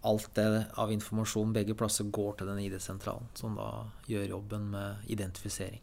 alt 0.01 0.36
det 0.36 0.65
av 0.81 0.91
informasjon 0.91 1.53
begge 1.53 1.75
plasser 1.77 2.10
går 2.10 2.39
til 2.39 2.50
den 2.50 2.62
ID-sentralen, 2.63 3.29
som 3.38 3.55
da 3.58 3.70
gjør 4.10 4.38
jobben 4.38 4.72
med 4.74 5.12
identifisering. 5.13 5.81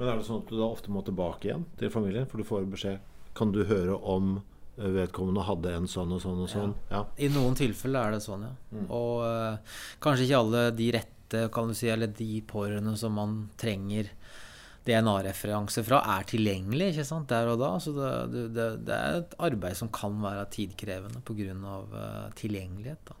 Men 0.00 0.08
er 0.08 0.16
det 0.16 0.24
sånn 0.28 0.40
at 0.40 0.48
du 0.48 0.56
da 0.56 0.68
ofte 0.70 0.92
må 0.92 1.02
tilbake 1.04 1.50
igjen 1.50 1.66
til 1.80 1.92
familien? 1.92 2.28
For 2.28 2.40
du 2.40 2.48
får 2.48 2.68
beskjed 2.72 3.08
Kan 3.36 3.52
du 3.52 3.60
høre 3.68 3.94
om 3.94 4.38
eh, 4.40 4.88
vedkommende 4.90 5.44
hadde 5.44 5.74
en 5.76 5.88
sånn 5.90 6.14
og 6.16 6.22
sånn 6.24 6.40
og 6.40 6.48
sånn? 6.50 6.72
Ja. 6.88 7.04
I 7.20 7.28
noen 7.30 7.54
tilfeller 7.58 8.08
er 8.08 8.16
det 8.16 8.24
sånn, 8.24 8.46
ja. 8.48 8.54
Mm. 8.72 8.86
Og 8.96 9.12
uh, 9.22 9.76
kanskje 10.02 10.26
ikke 10.26 10.40
alle 10.40 10.64
de 10.74 10.88
rette, 10.96 11.44
kan 11.54 11.68
du 11.68 11.76
si, 11.78 11.86
eller 11.92 12.10
de 12.16 12.40
pårørende 12.48 12.96
som 12.98 13.14
man 13.14 13.36
trenger 13.60 14.08
DNA-referanse 14.88 15.84
fra, 15.86 16.00
er 16.16 16.26
tilgjengelig 16.26 16.94
ikke 16.94 17.06
sant, 17.06 17.28
der 17.30 17.52
og 17.52 17.60
da. 17.60 17.70
Så 17.84 17.92
det, 17.94 18.48
det, 18.56 18.68
det 18.88 18.96
er 18.96 19.20
et 19.20 19.36
arbeid 19.50 19.78
som 19.78 19.92
kan 19.94 20.16
være 20.24 20.48
tidkrevende 20.56 21.22
pga. 21.28 21.54
Uh, 21.92 22.30
tilgjengelighet. 22.40 23.04
da. 23.12 23.20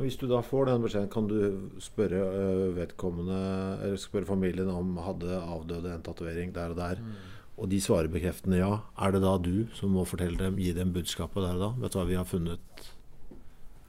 Hvis 0.00 0.16
du 0.16 0.24
da 0.30 0.38
får 0.40 0.70
den 0.70 0.86
beskjeden, 0.86 1.10
kan 1.12 1.28
du 1.28 1.36
spørre 1.82 2.22
øh, 2.24 2.70
vedkommende 2.78 3.38
eller 3.84 4.00
spørre 4.00 4.30
familien 4.30 4.70
om 4.72 4.96
hadde 5.04 5.36
avdøde 5.36 5.92
en 5.92 6.04
tatovering 6.06 6.54
der 6.54 6.72
og 6.72 6.78
der, 6.78 7.02
mm. 7.02 7.12
og 7.60 7.68
de 7.68 7.80
svarer 7.84 8.08
bekreftende 8.08 8.62
ja. 8.62 8.72
Er 8.96 9.12
det 9.12 9.20
da 9.24 9.36
du 9.36 9.66
som 9.76 9.92
må 9.92 10.06
fortelle 10.08 10.40
dem, 10.40 10.56
gi 10.56 10.72
dem 10.72 10.94
budskapet 10.96 11.44
der 11.44 11.58
og 11.58 11.64
da? 11.66 11.70
Vet 11.84 11.92
du 11.92 12.00
hva 12.00 12.08
vi 12.08 12.16
har 12.16 12.28
funnet? 12.28 12.86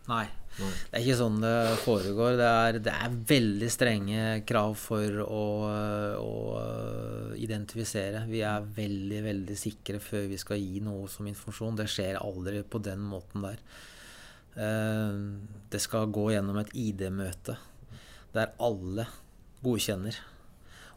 Nei. 0.10 0.26
Nei. 0.60 0.70
Det 0.92 0.98
er 1.00 1.06
ikke 1.06 1.18
sånn 1.18 1.40
det 1.42 1.54
foregår. 1.82 2.36
Det 2.38 2.50
er, 2.50 2.80
det 2.86 2.94
er 2.94 3.16
veldig 3.32 3.70
strenge 3.74 4.26
krav 4.46 4.76
for 4.78 5.24
å, 5.24 5.46
å, 6.20 6.34
identifisere. 7.40 8.26
Vi 8.30 8.44
er 8.46 8.68
veldig, 8.76 9.24
veldig 9.26 9.58
sikre 9.58 10.04
før 10.04 10.28
vi 10.30 10.38
skal 10.42 10.62
gi 10.62 10.84
noe 10.84 11.08
som 11.10 11.32
informasjon. 11.32 11.80
Det 11.80 11.88
skjer 11.90 12.20
aldri 12.22 12.62
på 12.68 12.84
den 12.84 13.02
måten 13.08 13.48
der. 13.48 13.64
Eh, 14.56 15.22
det 15.70 15.82
skal 15.82 16.12
gå 16.14 16.30
gjennom 16.34 16.60
et 16.62 16.74
ID-møte 16.78 17.58
der 18.34 18.54
alle 18.62 19.08
godkjenner. 19.64 20.18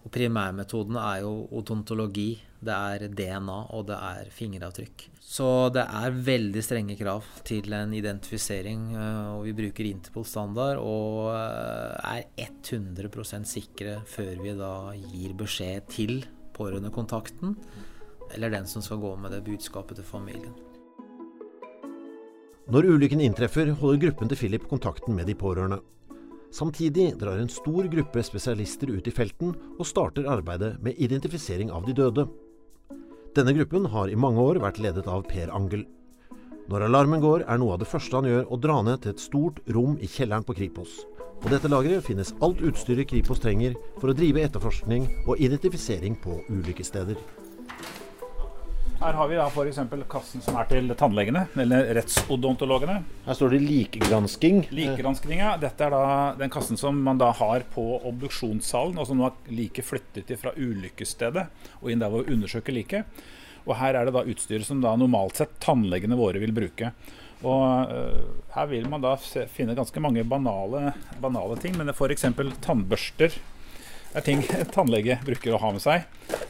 Og 0.07 0.13
primærmetodene 0.15 1.03
er 1.03 1.25
jo 1.25 1.33
odontologi, 1.59 2.37
det 2.63 2.75
er 2.75 3.09
DNA 3.11 3.57
og 3.75 3.89
det 3.89 3.97
er 3.99 4.29
fingeravtrykk. 4.33 5.09
Så 5.27 5.47
det 5.75 5.83
er 5.83 6.21
veldig 6.29 6.63
strenge 6.63 6.95
krav 6.99 7.27
til 7.47 7.75
en 7.75 7.93
identifisering, 7.97 8.93
eh, 8.95 9.33
og 9.35 9.49
vi 9.49 9.57
bruker 9.59 9.89
Interpol 9.89 10.29
standard 10.29 10.81
og 10.83 11.33
eh, 11.35 12.21
er 12.21 12.47
100% 12.47 13.51
sikre 13.51 13.99
før 14.07 14.33
vi 14.45 14.55
da 14.59 14.73
gir 15.11 15.35
beskjed 15.39 15.91
til 15.93 16.21
pårørendekontakten 16.57 17.59
eller 18.35 18.51
den 18.51 18.67
som 18.71 18.83
skal 18.83 19.03
gå 19.03 19.13
med 19.21 19.35
det 19.35 19.45
budskapet 19.47 20.01
til 20.01 20.09
familien. 20.09 20.66
Når 22.67 22.83
ulykken 22.91 23.21
inntreffer, 23.23 23.69
holder 23.79 24.01
gruppen 24.09 24.31
til 24.31 24.39
Philip 24.41 24.65
kontakten 24.67 25.15
med 25.15 25.29
de 25.31 25.37
pårørende. 25.39 25.79
Samtidig 26.51 27.13
drar 27.21 27.39
en 27.39 27.51
stor 27.53 27.87
gruppe 27.93 28.25
spesialister 28.27 28.91
ut 28.91 29.07
i 29.07 29.13
felten 29.15 29.53
og 29.77 29.87
starter 29.87 30.27
arbeidet 30.27 30.73
med 30.83 30.99
identifisering 30.99 31.71
av 31.71 31.87
de 31.87 31.95
døde. 31.95 32.25
Denne 33.39 33.55
gruppen 33.55 33.87
har 33.93 34.11
i 34.11 34.19
mange 34.19 34.43
år 34.43 34.59
vært 34.65 34.81
ledet 34.83 35.07
av 35.07 35.23
Per 35.31 35.55
Angel. 35.55 35.85
Når 36.67 36.89
alarmen 36.89 37.23
går, 37.23 37.47
er 37.47 37.63
noe 37.63 37.77
av 37.77 37.85
det 37.85 37.91
første 37.93 38.19
han 38.19 38.27
gjør 38.27 38.51
å 38.51 38.59
dra 38.59 38.81
ned 38.83 39.05
til 39.05 39.15
et 39.15 39.23
stort 39.23 39.63
rom 39.71 39.95
i 40.03 40.11
kjelleren 40.11 40.43
på 40.43 40.59
Kripos. 40.59 41.05
På 41.39 41.53
dette 41.53 41.71
lageret 41.71 42.03
finnes 42.03 42.35
alt 42.43 42.59
utstyret 42.67 43.07
Kripos 43.07 43.47
trenger 43.47 43.79
for 44.01 44.11
å 44.11 44.17
drive 44.17 44.43
etterforskning 44.43 45.07
og 45.29 45.39
identifisering 45.39 46.19
på 46.19 46.41
ulykkessteder. 46.51 47.46
Her 48.97 49.13
har 49.13 49.29
vi 49.29 49.37
da 49.37 49.47
f.eks. 49.53 49.79
kassen 50.09 50.41
som 50.41 50.57
er 50.57 50.69
til 50.71 50.89
tannlegene, 50.97 51.43
eller 51.61 51.91
rettsodontologene. 51.99 52.95
Her 53.27 53.37
står 53.37 53.53
det 53.53 53.59
likegransking. 53.67 54.63
Likegransking, 54.73 55.43
ja. 55.43 55.51
Dette 55.61 55.85
er 55.85 55.93
da 55.93 56.05
den 56.39 56.53
kassen 56.53 56.81
som 56.81 57.03
man 57.05 57.21
da 57.21 57.29
har 57.37 57.67
på 57.75 57.85
obduksjonssalen, 58.09 58.97
og 58.97 59.09
som 59.11 59.21
nå 59.21 59.29
er 59.29 59.53
like 59.53 59.85
flyttet 59.85 60.33
fra 60.41 60.55
ulykkesstedet 60.57 61.45
og 61.83 61.93
inn 61.93 62.01
der 62.01 62.13
hvor 62.13 62.25
vi 62.25 62.39
undersøker 62.39 62.77
liket. 62.77 63.21
Og 63.67 63.77
her 63.77 63.99
er 63.99 64.09
det 64.09 64.15
da 64.17 64.25
utstyret 64.25 64.65
som 64.65 64.81
da 64.81 64.95
normalt 64.97 65.43
sett 65.43 65.59
tannlegene 65.61 66.17
våre 66.17 66.41
vil 66.41 66.55
bruke. 66.57 66.95
Og 67.45 67.93
uh, 67.93 68.23
her 68.55 68.71
vil 68.71 68.89
man 68.89 69.05
da 69.05 69.13
se, 69.21 69.45
finne 69.53 69.77
ganske 69.77 70.01
mange 70.01 70.25
banale, 70.25 70.95
banale 71.21 71.61
ting, 71.61 71.77
men 71.77 71.93
f.eks. 71.93 72.25
tannbørster 72.65 73.37
er 74.17 74.25
ting 74.25 74.41
tannlege 74.75 75.19
bruker 75.27 75.57
å 75.57 75.61
ha 75.61 75.71
med 75.75 75.83
seg. 75.85 76.07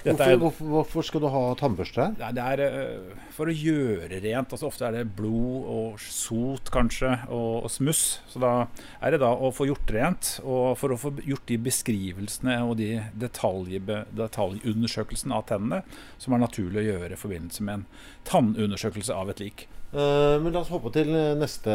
Hvorfor, 0.07 0.23
er, 0.23 0.37
hvorfor, 0.39 0.67
hvorfor, 0.71 1.07
skal 1.07 1.23
du 1.25 1.29
ha 1.35 1.41
tannbørste 1.59 2.05
her? 2.05 2.35
Det 2.37 2.45
er 2.45 2.61
uh, 2.63 3.25
for 3.35 3.51
å 3.51 3.55
gjøre 3.55 4.21
rent. 4.23 4.53
Altså 4.55 4.69
Ofte 4.69 4.87
er 4.87 5.01
det 5.01 5.15
blod 5.19 5.67
og 5.73 6.03
sot 6.03 6.71
kanskje, 6.75 7.11
og, 7.27 7.67
og, 7.67 7.71
smuss. 7.73 8.03
Så 8.31 8.43
da 8.43 8.53
er 9.01 9.17
det 9.17 9.23
da 9.25 9.33
å 9.35 9.51
få 9.55 9.67
gjort 9.69 9.95
rent, 9.97 10.25
og 10.45 10.77
for 10.81 10.95
å 10.95 11.01
få 11.01 11.09
gjort 11.27 11.47
de 11.51 11.57
beskrivelsene 11.67 12.55
og 12.65 12.77
de 12.81 12.91
detaljundersøkelsene 13.19 15.37
av 15.37 15.47
tennene 15.51 15.83
som 16.23 16.37
er 16.37 16.45
naturlig 16.47 16.85
å 16.85 16.89
gjøre 16.93 17.15
i 17.17 17.21
forbindelse 17.21 17.67
med 17.67 17.81
en 17.81 17.87
tannundersøkelse 18.31 19.13
av 19.17 19.35
et 19.35 19.43
lik. 19.43 19.59
Uh, 19.91 20.39
men 20.43 20.53
La 20.53 20.63
oss 20.63 20.71
hoppe 20.71 20.91
til 20.95 21.11
neste 21.41 21.73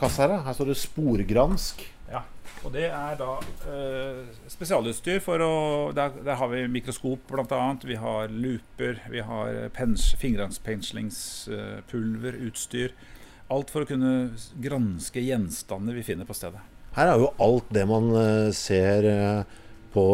kasse 0.00 0.26
her. 0.26 0.40
Her 0.42 0.58
står 0.58 0.72
det 0.72 0.82
sporgransk. 0.82 1.86
Og 2.62 2.70
det 2.74 2.88
er 2.94 3.16
da 3.18 3.40
eh, 3.72 4.18
spesialutstyr 4.50 5.20
for 5.24 5.38
å 5.42 5.90
der, 5.96 6.10
der, 6.22 6.36
har 6.38 6.48
vi 6.52 6.68
mikroskop 6.70 7.20
bl.a. 7.30 7.76
Vi 7.82 7.96
har 7.98 8.28
looper, 8.30 9.02
vi 9.10 9.20
har 9.26 9.70
fingeravspenslingspulver, 9.74 12.32
utstyr. 12.46 12.90
Alt 13.52 13.70
for 13.74 13.82
å 13.82 13.88
kunne 13.88 14.30
granske 14.62 15.20
gjenstander 15.24 15.94
vi 15.98 16.02
finner 16.06 16.24
på 16.28 16.34
stedet. 16.38 16.60
Her 16.94 17.06
er 17.10 17.16
jo 17.24 17.34
alt 17.42 17.66
det 17.72 17.86
man 17.88 18.04
eh, 18.20 18.50
ser 18.54 19.04
eh, 19.10 19.42
på, 19.92 20.04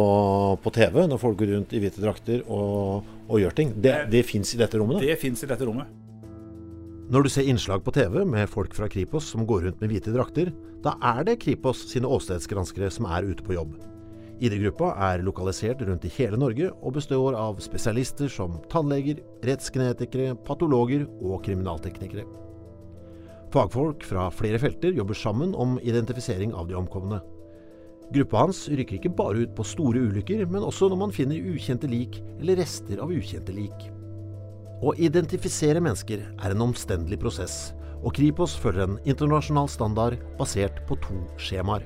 på, 0.62 0.70
TV 0.74 1.06
når 1.10 1.18
folk 1.22 1.38
går 1.40 1.48
rundt 1.56 1.74
i 1.74 1.80
hvite 1.82 2.02
drakter 2.02 2.38
og, 2.46 3.04
og 3.28 3.40
gjør 3.42 3.52
ting. 3.60 3.68
Det, 3.76 3.94
det 4.12 4.22
fins 4.26 4.54
i 4.54 4.60
dette 4.60 4.76
rommet? 4.80 4.96
Da. 4.98 5.04
Det 5.10 5.18
fins 5.20 5.44
i 5.44 5.50
dette 5.50 5.64
rommet. 5.68 5.86
Når 7.08 7.24
du 7.24 7.28
ser 7.32 7.46
innslag 7.48 7.80
på 7.80 7.92
TV 7.96 8.20
med 8.28 8.50
folk 8.52 8.74
fra 8.76 8.84
Kripos 8.92 9.30
som 9.32 9.46
går 9.48 9.62
rundt 9.64 9.78
med 9.80 9.88
hvite 9.94 10.12
drakter, 10.12 10.50
da 10.84 10.92
er 11.14 11.22
det 11.24 11.38
Kripos 11.40 11.86
sine 11.88 12.04
åstedsgranskere 12.04 12.90
som 12.92 13.08
er 13.08 13.24
ute 13.24 13.46
på 13.46 13.56
jobb. 13.56 13.78
ID-gruppa 14.44 14.90
er 15.06 15.24
lokalisert 15.24 15.80
rundt 15.88 16.04
i 16.04 16.12
hele 16.18 16.36
Norge 16.36 16.68
og 16.68 16.98
består 16.98 17.32
av 17.32 17.62
spesialister 17.64 18.28
som 18.28 18.60
tannleger, 18.68 19.22
rettsgenetikere, 19.40 20.36
patologer 20.44 21.08
og 21.24 21.40
kriminalteknikere. 21.48 22.26
Fagfolk 23.56 24.04
fra 24.04 24.28
flere 24.28 24.60
felter 24.60 24.92
jobber 24.92 25.16
sammen 25.16 25.56
om 25.56 25.78
identifisering 25.80 26.52
av 26.52 26.68
de 26.68 26.76
omkomne. 26.76 27.22
Gruppa 28.12 28.44
hans 28.44 28.66
rykker 28.68 29.00
ikke 29.00 29.16
bare 29.16 29.46
ut 29.46 29.56
på 29.56 29.64
store 29.64 30.04
ulykker, 30.10 30.44
men 30.44 30.60
også 30.60 30.92
når 30.92 31.06
man 31.08 31.16
finner 31.16 31.54
ukjente 31.56 31.88
lik 31.88 32.20
eller 32.36 32.60
rester 32.60 33.00
av 33.00 33.16
ukjente 33.16 33.56
lik. 33.56 33.88
Å 34.78 34.92
identifisere 34.94 35.80
mennesker 35.82 36.20
er 36.22 36.52
en 36.54 36.62
omstendelig 36.68 37.18
prosess, 37.18 37.72
og 37.98 38.14
Kripos 38.14 38.54
følger 38.62 38.84
en 38.84 38.98
internasjonal 39.10 39.66
standard 39.70 40.20
basert 40.38 40.84
på 40.86 40.98
to 41.02 41.16
skjemaer. 41.42 41.82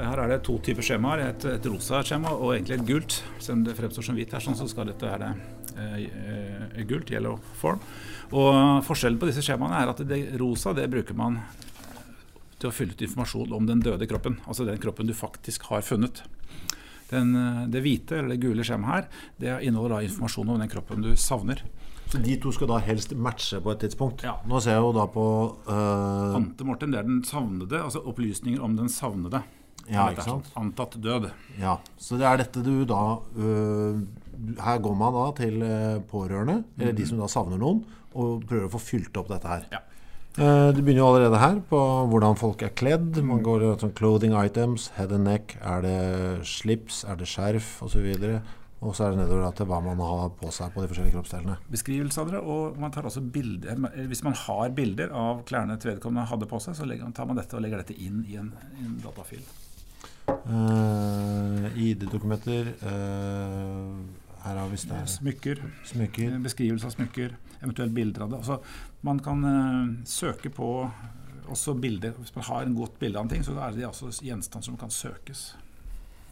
Her 0.00 0.22
er 0.22 0.32
det 0.32 0.40
to 0.46 0.56
typer 0.64 0.86
skjemaer. 0.86 1.22
Et, 1.28 1.46
et 1.52 1.68
rosa 1.70 2.00
skjema 2.06 2.32
og 2.32 2.54
egentlig 2.54 2.78
et 2.78 2.86
gult. 2.88 3.16
Selv 3.38 3.58
om 3.58 3.64
det 3.66 3.76
fremstår 3.78 4.06
som 4.06 4.18
hvitt 4.18 4.34
her, 4.34 4.42
sånn, 4.42 4.56
så 4.58 4.66
skal 4.70 4.88
dette 4.88 5.06
være 5.06 5.32
eh, 5.76 6.82
gult, 6.88 7.12
yellow 7.12 7.38
form. 7.60 7.82
Og 8.30 8.80
Forskjellen 8.86 9.20
på 9.20 9.28
disse 9.28 9.44
skjemaene 9.44 9.82
er 9.82 9.92
at 9.92 10.02
det 10.06 10.20
rosa 10.40 10.72
det 10.74 10.88
bruker 10.90 11.18
man 11.18 11.40
til 12.60 12.70
å 12.70 12.74
fylle 12.74 12.96
ut 12.96 13.06
informasjon 13.06 13.54
om 13.56 13.68
den 13.68 13.82
døde 13.84 14.08
kroppen. 14.08 14.38
Altså 14.46 14.66
den 14.68 14.80
kroppen 14.82 15.10
du 15.10 15.14
faktisk 15.16 15.68
har 15.70 15.84
funnet. 15.86 16.24
Den, 17.10 17.34
eh, 17.36 17.66
det 17.70 17.82
hvite 17.84 18.18
eller 18.20 18.34
det 18.34 18.42
gule 18.44 18.66
skjemaet 18.66 18.94
her, 18.94 19.28
det 19.42 19.58
inneholder 19.66 20.06
informasjon 20.06 20.52
om 20.54 20.60
den 20.62 20.70
kroppen 20.70 21.04
du 21.04 21.12
savner. 21.18 21.62
Så 22.10 22.18
De 22.18 22.34
to 22.42 22.50
skal 22.50 22.70
da 22.72 22.80
helst 22.82 23.12
matche 23.14 23.60
på 23.62 23.70
et 23.70 23.84
tidspunkt? 23.84 24.24
Ja. 24.26 24.36
Nå 24.50 24.58
ser 24.62 24.78
jeg 24.78 24.82
jo 24.82 24.94
da 24.96 25.06
på 25.10 25.24
uh... 25.68 26.34
Ante 26.38 26.66
Morten, 26.66 26.90
det 26.90 26.98
er 26.98 27.06
den 27.06 27.20
savnede, 27.26 27.82
altså 27.84 28.02
opplysninger 28.02 28.62
om 28.66 28.74
den 28.78 28.90
savnede. 28.90 29.44
Ja, 29.90 30.08
ikke 30.10 30.26
sant? 30.26 30.50
Antatt 30.58 30.96
død. 31.02 31.30
Ja, 31.58 31.78
Så 31.98 32.18
det 32.18 32.26
er 32.26 32.42
dette 32.42 32.62
du 32.62 32.84
da 32.86 33.18
uh, 33.18 34.02
Her 34.60 34.82
går 34.82 34.98
man 34.98 35.14
da 35.16 35.24
til 35.38 35.62
pårørende, 36.10 36.60
eller 36.78 36.92
mm 36.94 36.98
de 37.00 37.06
som 37.06 37.22
da 37.22 37.30
savner 37.30 37.58
noen, 37.58 37.84
og 38.10 38.42
prøver 38.50 38.66
å 38.66 38.74
få 38.74 38.82
fylt 38.82 39.16
opp 39.18 39.30
dette 39.30 39.50
her. 39.50 39.66
Ja. 39.70 39.82
Eh, 40.38 40.70
det 40.70 40.84
begynner 40.84 41.02
jo 41.02 41.08
allerede 41.10 41.38
her 41.42 41.58
på 41.66 41.78
hvordan 42.12 42.38
folk 42.38 42.62
er 42.62 42.74
kledd. 42.78 43.18
Man 43.26 43.42
går 43.42 43.66
sånn 43.82 43.94
clothing 43.98 44.36
items, 44.38 44.90
head 44.94 45.12
and 45.16 45.26
neck. 45.26 45.56
Er 45.58 45.82
det 45.82 46.00
slips, 46.46 47.02
er 47.02 47.18
det 47.18 47.26
skjerf 47.30 47.80
osv. 47.86 48.06
Og 48.80 48.94
så 48.96 49.04
er 49.04 49.12
det 49.12 49.24
nedover 49.24 49.50
til 49.52 49.68
hva 49.68 49.80
man 49.84 49.98
har 50.00 50.30
på 50.38 50.52
seg 50.54 50.70
på 50.72 50.80
de 50.80 50.88
forskjellige 50.88 51.16
kroppsdelene. 51.18 51.58
Beskrivelse 51.72 52.22
av 52.22 52.30
det, 52.32 52.40
og 52.40 52.78
man 52.80 52.94
tar 52.94 53.08
også 53.10 53.20
bilder. 53.20 53.82
Hvis 54.08 54.22
man 54.24 54.38
har 54.46 54.70
bilder 54.76 55.12
av 55.12 55.42
klærne 55.48 55.76
til 55.80 55.92
vedkommende 55.92 56.30
hadde 56.30 56.48
på 56.48 56.62
seg, 56.62 56.78
så 56.78 56.86
tar 56.86 57.28
man 57.28 57.36
dette 57.36 57.58
og 57.58 57.66
legger 57.66 57.82
dette 57.82 57.98
inn 57.98 58.22
i 58.30 58.38
en, 58.40 58.54
en 58.80 58.96
datafil. 59.02 59.42
Uh, 60.30 61.66
ID-dokumenter. 61.76 62.72
Uh, 62.80 63.98
her 64.44 64.60
har 64.60 64.68
vi 64.72 64.80
det. 64.90 65.00
Smykker. 65.14 65.62
smykker. 65.84 66.36
Beskrivelse 66.44 66.88
av 66.88 66.94
smykker, 66.96 67.34
eventuelt 67.60 67.92
bilder 67.96 68.26
av 68.26 68.30
det. 68.32 68.42
Altså, 68.42 68.60
man 69.06 69.20
kan 69.24 69.44
uh, 69.44 69.96
søke 70.08 70.52
på 70.54 70.70
også 71.50 71.74
bilder. 71.74 72.14
Hvis 72.18 72.34
man 72.36 72.46
har 72.46 72.62
en 72.62 72.76
godt 72.78 72.98
bilde 72.98 73.18
av 73.18 73.26
en 73.26 73.32
ting, 73.32 73.44
så 73.44 73.56
er 73.58 73.74
det 73.74 73.88
altså 73.88 74.12
gjenstand 74.24 74.64
som 74.64 74.78
kan 74.80 74.92
søkes. 74.94 75.50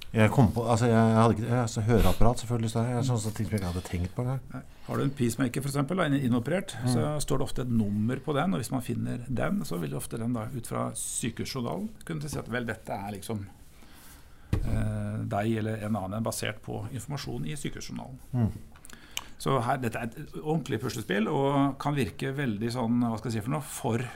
Jeg 0.09 0.31
kom 0.33 0.47
på, 0.57 0.63
altså 0.65 0.87
jeg 0.89 0.97
hadde 0.97 1.35
ikke 1.37 1.57
altså 1.61 1.83
Høreapparat, 1.85 2.41
selvfølgelig. 2.41 2.71
Så 2.73 2.85
jeg, 2.87 3.05
sånn, 3.05 3.21
sånne 3.21 3.37
ting 3.37 3.51
jeg 3.51 3.61
ikke 3.61 3.73
hadde 3.75 3.83
tenkt 3.85 4.15
på 4.17 4.25
engang. 4.25 4.63
Har 4.87 4.97
du 4.97 5.05
en 5.05 5.13
peacemaker, 5.13 5.61
f.eks., 5.61 5.77
inoperert, 6.25 6.73
mm. 6.81 6.89
så 6.95 7.11
står 7.21 7.41
det 7.41 7.45
ofte 7.45 7.67
et 7.67 7.75
nummer 7.83 8.23
på 8.25 8.33
den. 8.39 8.57
Og 8.57 8.63
hvis 8.63 8.73
man 8.73 8.85
finner 8.87 9.27
den, 9.29 9.61
så 9.69 9.77
vil 9.83 9.99
ofte 9.99 10.21
den 10.21 10.37
da 10.37 10.47
ut 10.55 10.71
fra 10.71 10.89
sykehusjournalen 10.97 11.91
kunne 12.09 12.31
si 12.31 12.41
at 12.41 12.49
vel, 12.53 12.65
dette 12.71 12.97
er 12.97 13.19
liksom 13.19 13.45
eh, 13.45 13.58
deg 15.29 15.59
eller 15.63 15.85
en 15.87 15.99
annen 16.01 16.25
basert 16.25 16.61
på 16.65 16.83
informasjon 16.93 17.47
i 17.49 17.57
sykehusjournalen. 17.59 18.19
Mm. 18.33 18.51
Så 19.39 19.59
her, 19.63 19.79
dette 19.79 20.01
er 20.01 20.09
et 20.09 20.39
ordentlig 20.41 20.81
puslespill 20.83 21.29
og 21.31 21.77
kan 21.83 21.95
virke 21.95 22.33
veldig 22.35 22.73
sånn, 22.75 23.05
hva 23.07 23.21
skal 23.21 23.31
jeg 23.31 23.39
si 23.39 23.45
for 23.47 23.55
noe, 23.55 23.63
for 23.63 24.09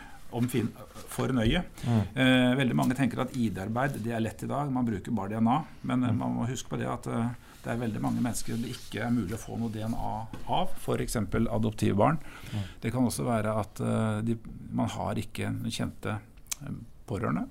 fin, 0.50 0.68
for 1.12 1.32
nøye. 1.36 1.62
Mm. 1.84 2.02
Eh, 2.16 2.50
veldig 2.58 2.76
mange 2.76 2.96
tenker 2.98 3.20
at 3.22 3.34
ID-arbeid 3.36 4.00
det 4.02 4.14
er 4.16 4.24
lett 4.24 4.42
i 4.42 4.50
dag, 4.50 4.70
man 4.72 4.88
bruker 4.88 5.14
bare 5.14 5.36
DNA. 5.36 5.56
Men 5.82 6.02
eh, 6.02 6.10
mm. 6.10 6.18
man 6.18 6.36
må 6.38 6.48
huske 6.50 6.72
på 6.72 6.80
det 6.80 6.88
at 6.90 7.06
eh, 7.06 7.32
det 7.62 7.70
er 7.70 7.78
veldig 7.78 8.02
mange 8.02 8.22
mennesker 8.24 8.58
det 8.58 8.72
ikke 8.74 9.04
er 9.06 9.14
mulig 9.14 9.36
å 9.36 9.40
få 9.40 9.56
noe 9.60 9.70
DNA 9.70 10.12
av, 10.50 10.72
f.eks. 10.82 11.20
adoptivbarn. 11.46 12.18
Mm. 12.50 12.64
Det 12.82 12.90
kan 12.90 13.06
også 13.06 13.26
være 13.28 13.52
at 13.60 13.82
uh, 13.84 14.18
de, 14.26 14.34
man 14.74 14.90
har 14.90 15.20
ikke 15.20 15.52
kjente 15.70 16.16
uh, 16.18 16.72
pårørende. 17.06 17.46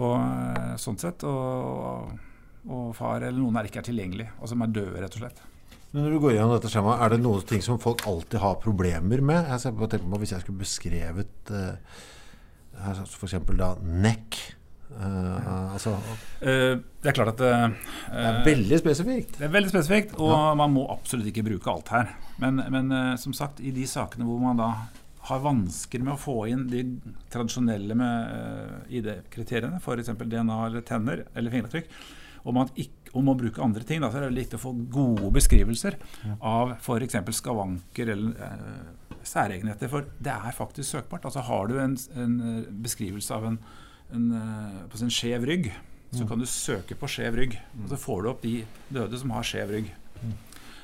Og 0.00 0.16
uh, 0.16 0.74
sånn 0.80 0.98
sett, 1.00 1.24
og, 1.28 2.12
og, 2.66 2.92
far 2.96 3.20
eller 3.20 3.38
noen 3.38 3.58
er 3.60 3.68
ikke 3.68 3.82
er 3.82 3.88
tilgjengelig, 3.90 4.30
og 4.40 4.52
som 4.52 4.64
er 4.64 4.72
døde, 4.72 5.00
rett 5.02 5.16
og 5.18 5.24
slett. 5.24 5.42
Men 5.90 6.06
når 6.06 6.14
du 6.14 6.20
går 6.22 6.36
gjennom 6.36 6.54
dette 6.54 6.70
skjemaet, 6.70 7.02
Er 7.02 7.12
det 7.12 7.24
noen 7.24 7.46
ting 7.50 7.62
som 7.66 7.80
folk 7.82 8.04
alltid 8.06 8.38
har 8.38 8.60
problemer 8.62 9.24
med? 9.26 9.48
Jeg 9.50 9.62
ser 9.64 9.74
på, 9.74 9.88
på 9.90 10.20
Hvis 10.22 10.32
jeg 10.36 10.44
skulle 10.44 10.62
beskrevet 10.62 11.50
uh, 11.50 11.98
f.eks. 12.94 13.34
da 13.58 13.72
nekk 13.82 14.38
uh, 14.94 15.72
altså, 15.74 15.96
uh, 15.98 16.78
Det 16.78 17.10
er 17.10 17.16
klart 17.16 17.34
at 17.34 17.42
uh, 17.42 17.90
Det 18.06 18.28
er 18.28 18.40
veldig 18.46 18.78
spesifikt. 18.84 19.34
Det 19.40 19.48
er 19.48 19.52
veldig 19.56 19.72
spesifikt, 19.74 20.14
og 20.20 20.30
ja. 20.30 20.54
man 20.62 20.72
må 20.78 20.86
absolutt 20.94 21.32
ikke 21.32 21.48
bruke 21.50 21.74
alt 21.74 21.90
her. 21.96 22.14
Men, 22.40 22.62
men 22.72 22.94
som 23.20 23.34
sagt, 23.36 23.60
i 23.60 23.74
de 23.74 23.84
sakene 23.90 24.24
hvor 24.24 24.38
man 24.40 24.62
da 24.62 24.70
har 25.30 25.42
vansker 25.44 26.02
med 26.04 26.14
å 26.14 26.20
få 26.20 26.36
inn 26.50 26.66
de 26.70 26.84
tradisjonelle 27.32 27.96
ID-kriteriene, 28.90 29.80
f.eks. 29.80 30.12
DNA 30.20 30.58
eller 30.66 30.84
tenner 30.86 31.24
eller 31.34 31.54
fingeravtrykk, 31.54 31.92
man 32.56 32.70
ikke 32.74 33.00
om 33.18 33.28
å 33.30 33.36
bruke 33.38 33.62
andre 33.62 33.84
ting. 33.86 34.00
Da, 34.02 34.10
så 34.10 34.20
er 34.20 34.28
det 34.28 34.38
viktig 34.38 34.58
å 34.58 34.62
få 34.62 34.72
gode 34.92 35.30
beskrivelser 35.34 35.98
av 36.38 36.76
f.eks. 36.78 37.18
skavanker 37.36 38.12
eller 38.14 38.48
eh, 38.48 39.14
særegenheter. 39.26 39.90
For 39.92 40.08
det 40.18 40.34
er 40.34 40.56
faktisk 40.56 40.96
søkbart. 40.96 41.26
Altså 41.28 41.44
Har 41.46 41.70
du 41.70 41.78
en, 41.82 41.96
en 42.16 42.36
eh, 42.40 42.68
beskrivelse 42.86 43.36
av 43.36 43.48
en, 43.50 43.58
en, 44.16 44.28
eh, 44.40 44.82
på 44.90 45.00
sin 45.02 45.12
skjev 45.14 45.46
rygg, 45.48 45.72
så 46.10 46.24
mm. 46.24 46.28
kan 46.30 46.42
du 46.42 46.48
søke 46.50 46.98
på 46.98 47.10
skjev 47.10 47.40
rygg. 47.42 47.58
Og 47.82 47.90
så 47.92 48.00
får 48.00 48.22
du 48.22 48.30
opp 48.32 48.46
de 48.46 48.54
døde 48.90 49.20
som 49.20 49.34
har 49.36 49.46
skjev 49.46 49.74
rygg. 49.76 49.90
Mm. 50.20 50.38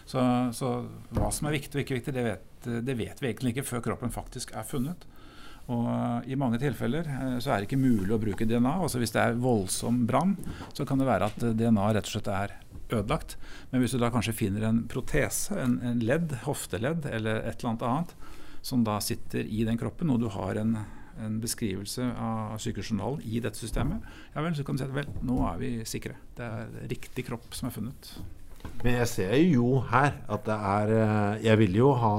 Så, 0.07 0.23
så, 0.55 0.75
hva 1.17 1.33
som 1.35 1.49
er 1.49 1.57
viktig 1.59 1.75
og 1.75 1.83
ikke 1.83 1.99
viktig, 1.99 2.15
det 2.15 2.27
vet, 2.29 2.45
det 2.67 2.99
vet 2.99 3.23
vi 3.23 3.31
egentlig 3.31 3.55
ikke 3.55 3.69
før 3.71 3.85
kroppen 3.91 4.15
faktisk 4.15 4.55
er 4.57 4.67
funnet. 4.67 5.07
Og 5.73 5.87
eh, 5.91 6.33
I 6.33 6.39
mange 6.39 6.61
tilfeller 6.63 7.09
eh, 7.11 7.37
så 7.43 7.53
er 7.53 7.61
det 7.61 7.69
ikke 7.69 7.81
mulig 7.81 8.13
å 8.15 8.21
bruke 8.23 8.47
DNA. 8.47 8.77
Også 8.85 9.01
hvis 9.03 9.15
det 9.15 9.23
er 9.23 9.41
voldsom 9.41 10.05
brann, 10.09 10.37
så 10.77 10.87
kan 10.87 11.01
det 11.01 11.09
være 11.09 11.31
at 11.31 11.47
eh, 11.47 11.57
DNA 11.59 11.89
rett 11.97 12.07
og 12.07 12.15
slett 12.15 12.31
er 12.31 12.57
ødelagt. 12.87 13.37
Men 13.73 13.83
hvis 13.83 13.97
du 13.97 14.01
da 14.03 14.13
kanskje 14.15 14.37
finner 14.37 14.69
en 14.69 14.85
protese, 14.91 15.57
en, 15.59 15.81
en 15.83 16.05
ledd, 16.07 16.37
hofteledd 16.45 17.09
eller 17.11 17.43
et 17.43 17.59
eller 17.59 17.73
annet 17.73 17.89
annet, 17.89 18.15
som 18.67 18.87
da 18.87 19.01
sitter 19.03 19.47
i 19.47 19.65
den 19.67 19.79
kroppen, 19.79 20.11
og 20.11 20.23
du 20.23 20.29
har 20.35 20.59
en, 20.59 20.79
en 21.23 21.37
beskrivelse 21.43 22.07
av 22.23 22.57
sykehusjournalen 22.63 23.27
i 23.27 23.43
dette 23.43 23.59
systemet, 23.59 24.07
ja 24.35 24.43
vel, 24.43 24.55
så 24.59 24.67
kan 24.67 24.79
du 24.79 24.83
si 24.83 24.89
at 24.89 24.95
vel, 24.95 25.11
nå 25.27 25.43
er 25.51 25.61
vi 25.63 25.71
sikre. 25.87 26.17
Det 26.39 26.47
er 26.47 26.91
riktig 26.95 27.27
kropp 27.27 27.55
som 27.59 27.71
er 27.71 27.75
funnet. 27.75 28.11
Men 28.83 28.99
jeg 29.01 29.09
ser 29.09 29.35
jo 29.41 29.81
her 29.91 30.11
at 30.33 30.47
det 30.47 30.55
er 30.55 31.39
Jeg 31.45 31.59
ville 31.59 31.79
jo 31.79 31.93
ha 31.93 32.13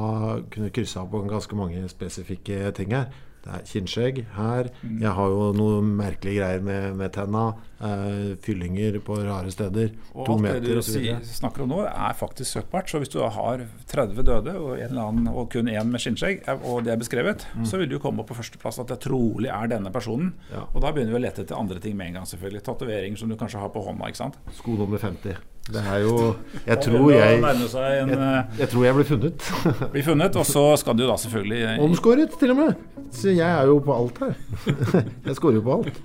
kunne 0.53 0.69
krysse 0.69 0.99
av 0.99 1.10
på 1.12 1.23
ganske 1.29 1.55
mange 1.55 1.88
spesifikke 1.89 2.71
ting 2.71 2.93
her. 2.95 3.12
Det 3.47 3.55
er 3.55 3.67
kinnskjegg 3.69 4.17
her. 4.36 4.69
Jeg 4.83 5.15
har 5.15 5.31
jo 5.31 5.51
noe 5.55 5.79
merkelige 5.86 6.41
greier 6.41 6.63
med, 6.63 6.97
med 6.99 7.13
tenna. 7.15 7.45
Eh, 7.77 8.36
fyllinger 8.41 8.99
på 9.05 9.15
rare 9.21 9.51
steder. 9.53 9.91
Og 10.15 10.25
to 10.25 10.36
meter 10.41 10.63
det 10.65 10.75
du 10.81 11.27
snakker 11.29 11.63
om 11.63 11.69
nå, 11.71 11.83
er 11.86 12.15
faktisk 12.17 12.57
søkbart. 12.57 12.89
Så 12.89 12.99
hvis 12.99 13.13
du 13.13 13.19
har 13.21 13.63
30 13.91 14.25
døde 14.25 14.55
og, 14.57 14.81
annen, 14.81 15.29
og 15.29 15.51
kun 15.53 15.69
én 15.69 15.91
med 15.91 16.01
skinnskjegg, 16.01 16.41
og 16.57 16.83
det 16.88 16.95
er 16.95 17.01
beskrevet, 17.01 17.45
mm. 17.53 17.67
så 17.69 17.79
vil 17.79 17.91
du 17.91 17.99
komme 18.03 18.23
opp 18.23 18.31
på 18.33 18.39
førsteplass 18.39 18.81
at 18.83 18.91
det 18.91 18.99
trolig 19.05 19.53
er 19.53 19.69
denne 19.71 19.93
personen. 19.93 20.33
Ja. 20.51 20.65
Og 20.73 20.81
da 20.83 20.91
begynner 20.91 21.15
vi 21.15 21.21
å 21.21 21.25
lete 21.27 21.45
etter 21.45 21.60
andre 21.60 21.79
ting 21.83 21.95
med 21.99 22.12
en 22.12 22.19
gang, 22.19 22.31
selvfølgelig. 22.31 22.65
Tatoveringer 22.65 23.21
som 23.21 23.29
du 23.29 23.38
kanskje 23.39 23.62
har 23.62 23.71
på 23.71 23.86
hånda. 23.86 24.10
ikke 24.10 24.25
sant? 24.25 24.41
Sko 24.57 24.75
nummer 24.81 24.99
50. 24.99 25.38
Det 25.67 25.81
er 25.83 26.03
jo 26.05 26.17
Jeg 26.71 26.79
tror 26.86 27.10
jeg 27.12 27.41
jeg, 27.43 28.10
eh, 28.15 28.60
jeg 28.62 28.69
tror 28.71 28.86
jeg 28.88 28.97
blir 28.97 29.07
funnet. 29.13 29.49
blir 29.93 30.05
funnet, 30.05 30.36
Og 30.39 30.47
så 30.47 30.63
skal 30.79 30.97
du 30.97 31.05
da 31.05 31.17
selvfølgelig 31.19 31.77
Omskåret, 31.83 32.39
til 32.39 32.55
og 32.55 32.63
med. 32.63 32.96
Så 33.11 33.33
jeg 33.33 33.47
er 33.47 33.67
jo 33.69 33.79
på 33.83 33.93
alt 33.95 34.19
her. 34.21 34.35
Jeg 35.27 35.37
scorer 35.37 35.59
jo 35.59 35.65
på 35.65 35.77
alt. 35.79 36.01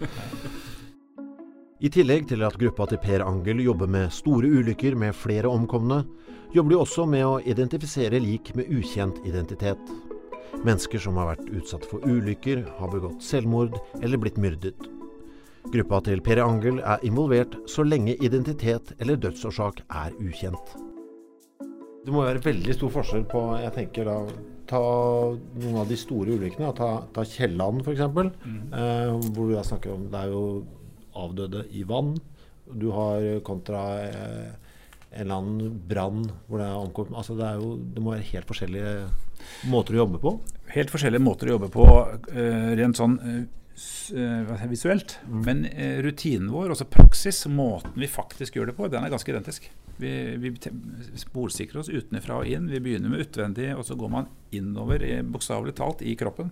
I 1.82 1.90
tillegg 1.90 2.28
til 2.30 2.44
at 2.46 2.54
gruppa 2.60 2.86
til 2.86 3.00
Per 3.02 3.24
Angel 3.26 3.58
jobber 3.64 3.90
med 3.90 4.12
store 4.14 4.46
ulykker 4.46 4.94
med 4.94 5.16
flere 5.18 5.50
omkomne, 5.50 6.04
jobber 6.54 6.74
de 6.74 6.78
også 6.78 7.06
med 7.10 7.24
å 7.26 7.40
identifisere 7.42 8.20
lik 8.22 8.52
med 8.54 8.70
ukjent 8.70 9.18
identitet. 9.26 9.82
Mennesker 10.62 11.02
som 11.02 11.18
har 11.18 11.32
vært 11.32 11.48
utsatt 11.50 11.88
for 11.90 12.04
ulykker, 12.06 12.62
har 12.78 12.92
begått 12.92 13.24
selvmord 13.26 13.80
eller 13.98 14.20
blitt 14.22 14.38
myrdet. 14.38 14.78
Gruppa 15.72 16.00
til 16.06 16.22
Per 16.22 16.38
Angel 16.42 16.78
er 16.84 17.02
involvert 17.06 17.56
så 17.70 17.82
lenge 17.86 18.14
identitet 18.22 18.94
eller 19.00 19.18
dødsårsak 19.18 19.82
er 19.88 20.14
ukjent. 20.22 20.74
Det 22.02 22.14
må 22.14 22.24
være 22.26 22.42
veldig 22.42 22.74
stor 22.74 22.90
forskjell 23.00 23.26
på 23.30 23.42
jeg 23.62 23.74
tenker 23.76 24.10
da, 24.10 24.16
Ta 24.72 24.82
noen 25.36 25.80
av 25.82 25.90
de 25.90 25.98
store 26.00 26.38
ulykkene. 26.38 26.72
Ta, 26.78 26.90
ta 27.12 27.24
Kielland 27.28 27.84
f.eks. 27.84 28.04
Mm. 28.08 28.60
Eh, 28.72 29.30
hvor 29.36 29.50
du 29.50 29.56
snakker 29.60 29.92
om 29.92 30.08
Det 30.12 30.22
er 30.22 30.32
jo 30.32 30.44
avdøde 31.22 31.66
i 31.76 31.84
vann. 31.84 32.14
Du 32.72 32.88
har 32.96 33.26
kontra 33.44 33.82
eh, 34.06 34.52
en 35.12 35.26
eller 35.26 35.34
annen 35.36 35.80
brann 35.88 36.24
hvor 36.48 36.62
det 36.62 36.66
er 36.66 36.78
omkommet 36.78 37.18
altså 37.20 37.34
det, 37.36 37.44
er 37.44 37.60
jo, 37.60 37.74
det 37.76 38.00
må 38.00 38.14
være 38.14 38.28
helt 38.30 38.48
forskjellige 38.48 38.92
måter 39.68 39.96
å 39.96 40.02
jobbe 40.02 40.20
på? 40.22 40.32
Helt 40.72 40.92
forskjellige 40.92 41.24
måter 41.24 41.50
å 41.50 41.58
jobbe 41.58 41.68
på 41.74 41.88
Eh, 42.32 42.70
rent 42.78 42.96
sånn 42.96 43.18
uh, 43.20 43.42
visuelt. 44.70 45.18
Mm. 45.26 45.38
Men 45.46 45.62
uh, 45.68 46.02
rutinen 46.04 46.50
vår, 46.52 46.74
altså 46.74 46.88
praksis, 46.88 47.44
måten 47.46 47.96
vi 47.96 48.10
faktisk 48.10 48.58
gjør 48.58 48.72
det 48.72 48.76
på, 48.78 48.90
den 48.92 49.04
er 49.04 49.12
ganske 49.12 49.32
identisk. 49.32 49.70
Vi, 50.02 50.12
vi 50.40 50.50
sporsikrer 51.20 51.82
oss 51.82 51.92
utenfra 51.92 52.40
og 52.40 52.48
inn. 52.48 52.70
Vi 52.72 52.80
begynner 52.82 53.12
med 53.12 53.26
utvendig, 53.26 53.70
og 53.76 53.84
så 53.86 53.96
går 53.98 54.10
man 54.10 54.30
innover, 54.54 55.04
bokstavelig 55.30 55.76
talt, 55.78 56.02
i 56.02 56.16
kroppen. 56.18 56.50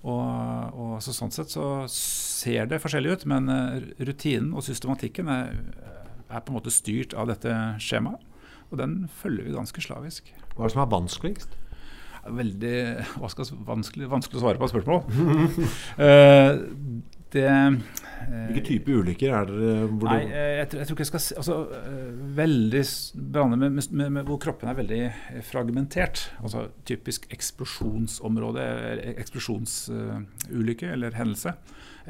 Og, 0.00 0.80
og 0.80 0.92
så 1.04 1.12
Sånn 1.12 1.32
sett 1.34 1.52
så 1.52 1.84
ser 1.92 2.70
det 2.70 2.80
forskjellig 2.80 3.18
ut, 3.18 3.26
men 3.28 3.50
eh, 3.52 3.90
rutinen 4.08 4.54
og 4.56 4.64
systematikken 4.64 5.28
er, 5.28 5.58
er 6.30 6.40
på 6.40 6.52
en 6.52 6.56
måte 6.56 6.72
styrt 6.72 7.12
av 7.12 7.28
dette 7.28 7.52
skjemaet. 7.82 8.24
Og 8.70 8.78
den 8.78 9.02
følger 9.20 9.48
vi 9.48 9.56
ganske 9.56 9.82
slavisk. 9.82 10.30
Hva 10.54 10.64
er 10.64 10.70
det 10.70 10.74
som 10.76 10.84
er 10.84 10.92
vanskeligst? 10.94 11.59
Veldig 12.26 12.76
vanskelig, 13.20 14.08
vanskelig, 14.10 14.38
å 14.38 14.44
svare 14.44 14.60
på 14.60 14.68
spørsmål. 14.70 15.04
uh, 16.00 16.60
det 17.34 17.50
Hvilke 18.30 18.62
type 18.66 18.94
ulykker 19.00 19.32
er 19.32 19.48
det? 19.48 19.74
Nei, 20.04 20.18
jeg, 20.28 20.56
jeg, 20.58 20.68
tror 20.70 20.96
ikke 20.96 21.04
jeg 21.04 21.08
skal 21.08 21.22
si 21.24 21.36
altså, 21.40 21.56
Veldig 22.36 22.82
branner 23.32 23.60
med, 23.60 23.78
med, 23.78 24.10
med, 24.18 24.24
hvor 24.28 24.40
kroppen 24.42 24.68
er 24.70 24.76
veldig 24.76 25.00
fragmentert. 25.48 26.26
Altså 26.42 26.66
typisk 26.88 27.26
eksplosjonsområde, 27.32 28.66
eksplosjonsulykke 29.14 30.92
eller 30.94 31.16
hendelse. 31.16 31.54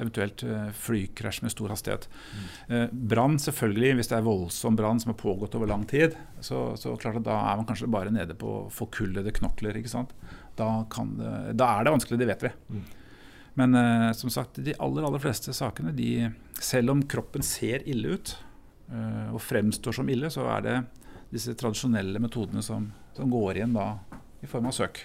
Eventuelt 0.01 0.45
uh, 0.49 0.71
flykrasj 0.77 1.43
med 1.45 1.53
stor 1.55 1.73
hastighet. 1.75 2.07
Mm. 2.11 2.45
Uh, 2.71 2.85
brann, 3.13 3.39
selvfølgelig, 3.43 3.95
hvis 3.99 4.11
det 4.13 4.19
er 4.19 4.27
voldsom 4.27 4.79
brann 4.79 5.03
som 5.03 5.13
har 5.13 5.19
pågått 5.21 5.57
over 5.59 5.71
lang 5.71 5.85
tid, 5.91 6.17
så, 6.41 6.71
så 6.81 6.95
klart 7.01 7.21
at 7.21 7.27
da 7.29 7.37
er 7.51 7.61
man 7.61 7.69
kanskje 7.69 7.91
bare 7.93 8.15
nede 8.15 8.37
på 8.39 8.63
forkullede 8.75 9.35
knokler. 9.37 9.77
ikke 9.81 9.93
sant? 9.93 10.15
Da, 10.59 10.71
det, 10.89 11.35
da 11.61 11.75
er 11.77 11.87
det 11.87 11.95
vanskelig, 11.97 12.21
det 12.21 12.31
vet 12.33 12.47
vi. 12.49 12.55
Mm. 12.71 12.87
Men 13.61 13.75
uh, 13.75 14.13
som 14.17 14.33
sagt, 14.33 14.63
de 14.65 14.77
aller, 14.79 15.05
aller 15.07 15.23
fleste 15.23 15.55
sakene, 15.57 15.93
de, 15.97 16.31
selv 16.61 16.95
om 16.95 17.05
kroppen 17.05 17.45
ser 17.45 17.85
ille 17.89 18.17
ut 18.17 18.35
uh, 18.93 19.35
og 19.35 19.43
fremstår 19.45 20.01
som 20.01 20.11
ille, 20.13 20.31
så 20.33 20.47
er 20.57 20.67
det 20.67 20.79
disse 21.31 21.55
tradisjonelle 21.59 22.23
metodene 22.23 22.63
som, 22.65 22.89
som 23.15 23.31
går 23.31 23.61
igjen 23.61 23.77
da 23.77 23.93
i 24.41 24.49
form 24.51 24.71
av 24.71 24.75
søk. 24.75 25.05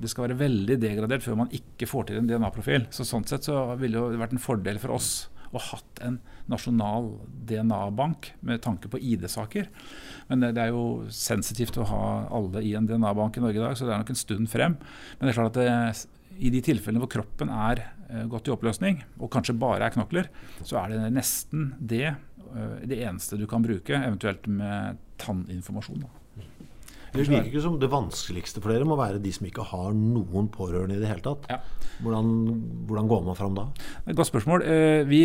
Det 0.00 0.10
skal 0.10 0.28
være 0.28 0.40
veldig 0.40 0.78
degradert 0.82 1.24
før 1.24 1.42
man 1.44 1.52
ikke 1.54 1.88
får 1.90 2.08
til 2.08 2.20
en 2.20 2.30
DNA-profil. 2.30 2.88
Så 2.94 3.06
Sånn 3.06 3.26
sett 3.28 3.48
så 3.48 3.64
ville 3.80 4.00
det 4.12 4.20
vært 4.20 4.34
en 4.36 4.42
fordel 4.42 4.80
for 4.82 4.96
oss 4.96 5.12
å 5.52 5.60
hatt 5.60 6.00
en 6.04 6.16
nasjonal 6.50 7.10
DNA-bank 7.48 8.30
med 8.46 8.62
tanke 8.64 8.88
på 8.92 9.00
ID-saker. 9.12 9.68
Men 10.30 10.44
det, 10.44 10.54
det, 10.56 10.64
er 10.64 10.72
jo 10.72 11.10
sensitivt 11.12 11.76
å 11.80 11.88
ha 11.90 12.04
alle 12.32 12.64
i 12.64 12.72
en 12.78 12.88
DNA-bank 12.88 13.36
i 13.36 13.44
Norge 13.44 13.60
i 13.60 13.64
dag, 13.64 13.76
så 13.76 13.86
det 13.86 13.94
er 13.94 14.02
nok 14.02 14.14
en 14.14 14.22
stund 14.22 14.50
frem. 14.52 14.78
Men 15.18 15.28
det 15.28 15.34
er 15.34 15.38
klart 15.38 15.52
at 15.52 15.60
det, 15.60 16.06
i 16.40 16.52
de 16.54 16.62
tilfellene 16.64 17.02
hvor 17.04 17.12
kroppen 17.12 17.52
er 17.52 17.84
uh, 18.08 18.24
gått 18.32 18.48
i 18.48 18.54
oppløsning, 18.54 19.02
og 19.20 19.32
kanskje 19.34 19.58
bare 19.60 19.86
er 19.86 19.94
knokler, 19.94 20.32
så 20.64 20.80
er 20.82 20.94
det 20.94 21.12
nesten 21.18 21.72
det 21.78 22.14
uh, 22.14 22.80
det 22.88 23.02
eneste 23.04 23.36
du 23.40 23.44
kan 23.50 23.64
bruke, 23.64 23.92
eventuelt 23.98 24.48
med 24.48 25.00
tanninformasjon. 25.22 26.06
Da. 26.06 26.18
Det 27.12 27.26
virker 27.26 27.50
ikke 27.50 27.64
som 27.64 27.78
det 27.80 27.90
vanskeligste 27.92 28.62
for 28.62 28.72
dere 28.72 28.88
må 28.88 28.96
være 28.98 29.20
de 29.22 29.32
som 29.34 29.46
ikke 29.48 29.66
har 29.72 29.92
noen 29.96 30.48
pårørende 30.52 30.96
i 30.96 31.02
det 31.02 31.10
hele 31.10 31.24
tatt. 31.24 31.48
Ja. 31.52 31.60
Hvordan, 32.02 32.30
hvordan, 32.88 33.10
går 33.10 33.26
man 33.26 33.38
fram 33.38 33.58
da? 33.58 33.66
Et 34.06 34.16
godt 34.16 34.30
spørsmål. 34.30 34.64
Vi 35.10 35.22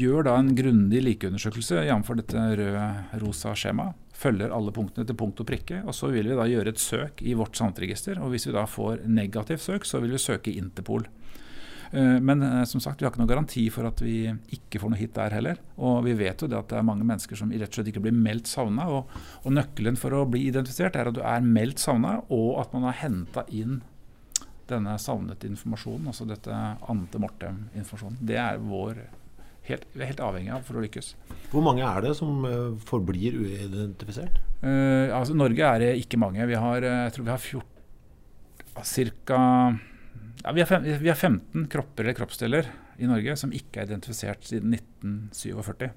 gjør 0.00 0.26
da 0.28 0.34
en 0.40 0.50
grundig 0.58 1.00
likeundersøkelse 1.06 1.86
jf. 1.86 2.12
dette 2.18 2.44
rød-rosa 2.58 3.54
skjemaet 3.56 4.04
følger 4.18 4.54
alle 4.54 4.74
punktene 4.74 5.06
til 5.06 5.16
punkt 5.18 5.40
og 5.42 5.48
prikke. 5.48 5.82
og 5.86 5.94
Så 5.94 6.10
vil 6.12 6.28
vi 6.28 6.38
da 6.38 6.46
gjøre 6.48 6.74
et 6.74 6.82
søk 6.82 7.22
i 7.22 7.36
vårt 7.38 7.56
samtregister. 7.56 8.18
og 8.20 8.32
Hvis 8.32 8.48
vi 8.48 8.56
da 8.56 8.64
får 8.66 9.06
negativt 9.06 9.62
søk, 9.62 9.84
så 9.84 10.00
vil 10.02 10.16
vi 10.16 10.18
søke 10.22 10.54
Interpol. 10.54 11.06
Eh, 11.90 12.20
men 12.20 12.42
eh, 12.42 12.64
som 12.64 12.80
sagt, 12.80 13.00
vi 13.00 13.06
har 13.06 13.12
ikke 13.12 13.22
noen 13.22 13.30
garanti 13.30 13.64
for 13.72 13.88
at 13.88 14.02
vi 14.04 14.20
ikke 14.54 14.80
får 14.82 14.92
noe 14.92 15.00
hit 15.00 15.14
der 15.16 15.36
heller. 15.36 15.60
Og 15.80 16.02
vi 16.06 16.16
vet 16.18 16.42
jo 16.42 16.50
det 16.50 16.58
at 16.58 16.72
det 16.72 16.80
er 16.80 16.88
mange 16.88 17.06
mennesker 17.08 17.38
som 17.38 17.52
rett 17.52 17.68
og 17.70 17.78
slett 17.78 17.92
ikke 17.92 18.04
blir 18.04 18.16
meldt 18.16 18.50
savna. 18.50 18.88
Og, 18.92 19.14
og, 19.44 19.52
nøkkelen 19.54 20.00
for 20.00 20.16
å 20.16 20.26
bli 20.28 20.46
identifisert 20.50 20.98
er 20.98 21.10
at 21.10 21.16
du 21.16 21.22
er 21.24 21.44
meldt 21.44 21.82
savna, 21.82 22.18
og 22.34 22.58
at 22.62 22.74
man 22.76 22.88
har 22.90 23.00
henta 23.02 23.46
inn 23.48 23.80
denne 24.68 24.98
savnet 25.00 25.46
informasjonen, 25.48 26.10
altså 26.10 26.26
dette 26.28 26.52
ante 26.52 27.20
mortem-informasjonen. 27.22 28.18
Det 28.28 28.36
er 28.36 28.60
vår 28.60 29.00
helt, 29.70 29.86
vi 29.94 30.02
er 30.04 30.10
helt 30.10 30.20
avhengig 30.24 30.52
av 30.52 30.66
for 30.66 30.76
å 30.76 30.82
lykkes. 30.84 31.14
Hvor 31.48 31.64
mange 31.64 31.86
er 31.88 32.04
det 32.04 32.12
som 32.18 32.44
uh, 32.44 32.76
forblir 32.88 33.38
uidentifisert? 33.40 34.36
Uh, 34.60 35.08
altså, 35.16 35.36
Norge 35.36 35.64
er 35.64 35.80
det 35.80 35.90
ikke 36.02 36.20
mange. 36.20 36.44
Vi 36.48 36.60
har, 36.60 36.84
jeg 36.84 37.16
tror 37.16 37.28
vi 37.30 37.32
har 37.32 37.40
14, 37.40 39.16
ca. 39.24 39.40
Ja, 40.44 40.54
vi, 40.54 40.62
har 40.62 40.80
vi, 40.80 41.08
har 41.08 41.18
15 41.18 41.66
kropper 41.72 42.04
eller 42.06 42.16
kroppsdeler 42.16 42.70
i 42.98 43.08
Norge 43.10 43.34
som 43.36 43.52
ikke 43.54 43.82
er 43.82 43.90
identifisert 43.90 44.46
siden 44.46 44.76
1947. 44.78 45.90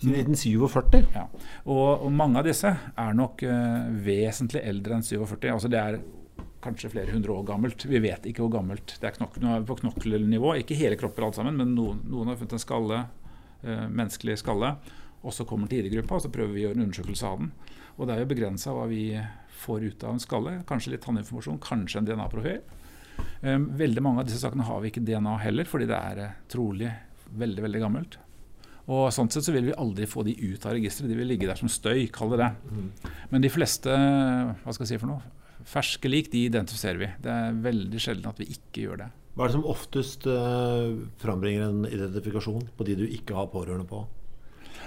Siden 0.00 0.16
1947? 0.24 1.04
Ja. 1.14 1.28
Og, 1.64 2.04
og, 2.06 2.10
mange 2.12 2.40
av 2.40 2.48
disse 2.48 2.72
er 2.72 3.16
nok 3.16 3.44
vesentlig 4.04 4.64
eldre 4.64 4.98
enn 4.98 5.06
47. 5.06 5.50
Altså 5.52 5.70
det 5.72 5.80
er 5.80 6.00
kanskje 6.64 6.90
flere 6.92 7.12
hundre 7.12 7.32
år 7.32 7.46
gammelt. 7.48 7.84
Vi 7.88 8.00
vet 8.02 8.26
ikke 8.28 8.44
hvor 8.44 8.56
gammelt. 8.56 8.96
Det 9.00 9.08
er 9.08 9.16
knok 9.18 9.36
på 9.68 9.78
knokkelnivå. 9.82 10.54
Ikke 10.60 10.78
hele 10.78 10.98
kropper 11.00 11.28
alt 11.28 11.38
sammen, 11.38 11.58
men 11.60 11.74
noen, 11.76 12.00
noen 12.08 12.32
har 12.32 12.38
funnet 12.40 12.56
en 12.56 12.62
skalle, 12.62 13.00
uh, 13.64 13.86
menneskelig 13.88 14.38
skalle. 14.40 14.74
Og 15.24 15.32
så 15.32 15.46
kommer 15.48 15.70
til 15.70 15.84
ID-gruppa, 15.84 16.18
og 16.18 16.24
så 16.24 16.32
prøver 16.32 16.52
vi 16.52 16.64
å 16.64 16.68
gjøre 16.68 16.80
en 16.80 16.86
undersøkelse 16.86 17.28
av 17.28 17.42
den. 17.42 17.52
Og 17.96 18.08
det 18.08 18.14
er 18.14 18.24
jo 18.24 18.30
begrensa 18.32 18.74
hva 18.76 18.88
vi 18.90 19.04
får 19.64 19.86
ut 19.88 20.04
av 20.04 20.16
en 20.16 20.24
skalle. 20.24 20.56
Kanskje 20.68 20.94
litt 20.94 21.04
tanninformasjon, 21.06 21.60
kanskje 21.64 22.00
en 22.00 22.08
DNA-profil. 22.08 22.60
Eh, 23.44 23.58
veldig 23.58 24.04
mange 24.04 24.22
av 24.22 24.28
disse 24.28 24.40
sakene 24.42 24.66
har 24.66 24.80
vi 24.82 24.92
ikke 24.92 25.04
DNA 25.04 25.38
heller, 25.44 25.68
fordi 25.68 25.88
det 25.90 25.98
er 25.98 26.22
eh, 26.24 26.36
trolig 26.50 26.92
veldig, 27.34 27.64
veldig 27.66 27.82
gammelt. 27.82 28.18
Og 28.84 29.08
sånn 29.16 29.30
sett 29.32 29.46
så 29.46 29.52
vil 29.54 29.70
vi 29.70 29.76
aldri 29.80 30.08
få 30.08 30.24
de 30.26 30.34
ut 30.36 30.64
av 30.68 30.74
registeret. 30.76 31.10
De 31.10 31.16
vil 31.16 31.30
ligge 31.30 31.48
der 31.48 31.58
som 31.58 31.70
støy, 31.72 32.06
kall 32.12 32.34
det 32.34 32.42
det. 32.42 32.50
Mm. 32.68 33.12
Men 33.32 33.44
de 33.44 33.52
fleste 33.52 33.92
hva 33.92 34.74
skal 34.74 34.84
jeg 34.84 34.92
si 34.92 35.00
for 35.00 35.08
noe, 35.08 35.24
ferske 35.68 36.10
lik, 36.10 36.28
de 36.32 36.44
identifiserer 36.50 37.00
vi. 37.00 37.08
Det 37.24 37.32
er 37.32 37.62
veldig 37.64 38.02
sjelden 38.02 38.28
at 38.28 38.42
vi 38.42 38.50
ikke 38.52 38.84
gjør 38.84 39.00
det. 39.04 39.08
Hva 39.34 39.46
er 39.46 39.50
det 39.50 39.56
som 39.56 39.64
oftest 39.66 40.28
uh, 40.30 40.92
frambringer 41.18 41.64
en 41.66 41.86
identifikasjon 41.88 42.68
på 42.76 42.86
de 42.86 42.98
du 43.00 43.06
ikke 43.08 43.34
har 43.34 43.48
pårørende 43.50 43.88
på? 43.88 44.04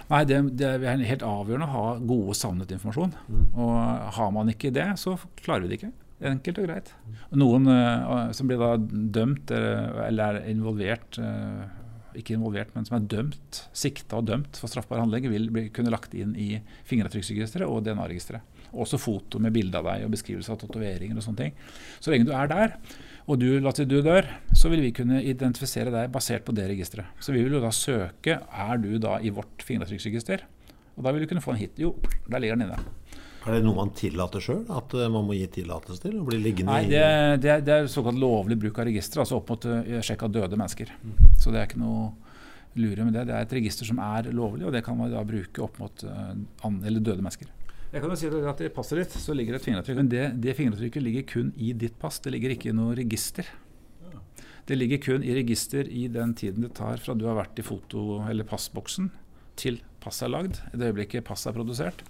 Nei, 0.07 0.21
det, 0.29 0.37
det 0.61 0.69
er 0.77 1.03
helt 1.09 1.25
avgjørende 1.25 1.67
å 1.67 1.73
ha 1.73 1.87
gode, 1.99 2.35
savnet 2.37 2.71
informasjon. 2.71 3.15
Mm. 3.27 3.47
Og 3.59 3.73
har 4.19 4.29
man 4.35 4.53
ikke 4.53 4.71
det, 4.75 4.87
så 5.01 5.17
klarer 5.41 5.65
vi 5.65 5.73
det 5.73 5.81
ikke. 5.81 5.91
Enkelt 6.17 6.61
og 6.61 6.65
greit. 6.65 6.93
Noen 7.37 7.69
uh, 7.69 8.31
som 8.33 8.49
blir 8.49 8.61
da 8.61 8.75
dømt 8.77 9.51
uh, 9.53 10.07
eller 10.07 10.41
er 10.41 10.49
involvert 10.53 11.19
ikke 12.17 12.35
involvert, 12.35 12.73
men 12.75 12.85
som 12.87 12.97
er 12.97 13.07
dømt, 13.09 13.63
sikta 13.77 14.19
og 14.19 14.27
dømt 14.29 14.57
for 14.59 14.71
straffbar 14.71 15.01
handling, 15.03 15.27
vil 15.31 15.49
bli, 15.53 15.67
kunne 15.73 15.93
lagt 15.93 16.15
inn 16.17 16.33
i 16.39 16.55
fingeravtrykksregisteret 16.89 17.67
og 17.69 17.83
DNA-registeret. 17.85 18.55
Også 18.77 18.99
foto 18.99 19.39
med 19.43 19.53
bilde 19.55 19.79
av 19.79 19.87
deg 19.87 20.05
og 20.05 20.13
beskrivelse 20.15 20.51
av 20.53 20.59
tatoveringer 20.61 21.19
og 21.19 21.25
sånne 21.25 21.43
ting. 21.43 21.55
Så 22.03 22.11
lenge 22.11 22.27
du 22.27 22.33
er 22.35 22.49
der, 22.51 22.75
og 23.27 23.39
du, 23.41 23.47
la 23.63 23.73
til 23.75 23.89
du 23.89 23.99
dør, 24.03 24.27
så 24.55 24.71
vil 24.73 24.83
vi 24.85 24.93
kunne 24.95 25.21
identifisere 25.23 25.93
deg 25.93 26.11
basert 26.13 26.45
på 26.47 26.55
det 26.57 26.69
registeret. 26.71 27.17
Så 27.23 27.35
vi 27.35 27.43
vil 27.45 27.57
jo 27.57 27.63
da 27.63 27.73
søke 27.75 28.39
er 28.41 28.83
du 28.83 28.93
da 29.03 29.17
i 29.21 29.33
vårt 29.33 29.65
fingeravtrykksregister. 29.67 30.45
Og 30.97 31.05
da 31.05 31.13
vil 31.13 31.23
du 31.23 31.29
kunne 31.29 31.43
få 31.43 31.53
en 31.53 31.61
hit. 31.61 31.77
Jo, 31.77 31.93
der 32.25 32.41
ligger 32.41 32.57
den 32.57 32.69
inne. 32.69 32.79
Er 33.47 33.55
det 33.55 33.63
noe 33.63 33.77
man 33.77 33.93
tillater 33.95 34.43
sjøl? 34.43 34.63
At 34.75 34.93
eh, 34.97 35.07
man 35.11 35.23
må 35.27 35.37
gi 35.37 35.47
tillatelse 35.61 36.03
til? 36.03 36.17
å 36.19 36.25
bli 36.27 36.39
liggende 36.43 36.73
Nei, 36.73 36.89
det, 36.91 37.03
det, 37.43 37.51
er, 37.53 37.61
det 37.63 37.75
er 37.75 37.91
såkalt 37.91 38.19
lovlig 38.19 38.57
bruk 38.59 38.79
av 38.81 38.89
registeret, 38.89 39.23
altså 39.23 39.39
opp 39.39 39.53
mot 39.53 39.67
uh, 39.71 39.99
sjekk 40.03 40.25
av 40.27 40.33
døde 40.35 40.59
mennesker. 40.59 40.91
Mm. 40.99 41.13
Så 41.39 41.53
det 41.53 41.61
er 41.61 41.69
ikke 41.69 41.79
noe 41.79 42.09
lure 42.77 43.05
med 43.07 43.15
det. 43.15 43.27
Det 43.29 43.37
er 43.37 43.45
et 43.47 43.55
register 43.57 43.87
som 43.87 44.01
er 44.03 44.27
lovlig, 44.35 44.67
og 44.67 44.75
det 44.75 44.83
kan 44.85 44.97
man 44.99 45.13
da 45.13 45.23
bruke 45.27 45.63
opp 45.63 45.79
mot 45.79 46.03
uh, 46.03 46.33
an, 46.67 46.81
døde 46.83 47.21
mennesker. 47.21 47.53
Jeg 47.93 48.03
kan 48.03 48.11
jo 48.11 48.17
si 48.19 48.27
at 48.27 48.65
I 48.65 48.73
passet 48.75 48.99
ditt 48.99 49.15
så 49.15 49.33
ligger 49.37 49.55
det 49.55 49.61
et 49.61 49.69
fingeravtrykk. 49.69 50.01
Men 50.01 50.11
det, 50.11 50.25
det 50.43 50.57
fingeravtrykket 50.57 51.05
ligger 51.05 51.23
kun 51.31 51.53
i 51.55 51.71
ditt 51.71 51.95
pass. 52.01 52.19
Det 52.19 52.35
ligger 52.35 52.51
ikke 52.53 52.73
i 52.73 52.75
noe 52.75 52.97
register. 52.99 53.47
Det 54.67 54.75
ligger 54.75 54.99
kun 54.99 55.23
i 55.23 55.31
register 55.31 55.87
i 55.87 56.09
den 56.11 56.33
tiden 56.35 56.65
det 56.65 56.73
tar 56.75 56.99
fra 56.99 57.15
du 57.15 57.23
har 57.29 57.37
vært 57.37 57.61
i 57.61 57.63
foto- 57.63 58.19
eller 58.27 58.43
passboksen 58.43 59.07
til 59.55 59.79
passet 60.03 60.27
er 60.27 60.33
lagd. 60.33 60.59
I 60.73 60.81
det 60.81 60.89
øyeblikket 60.91 61.23
passet 61.27 61.53
er 61.53 61.55
produsert, 61.55 62.03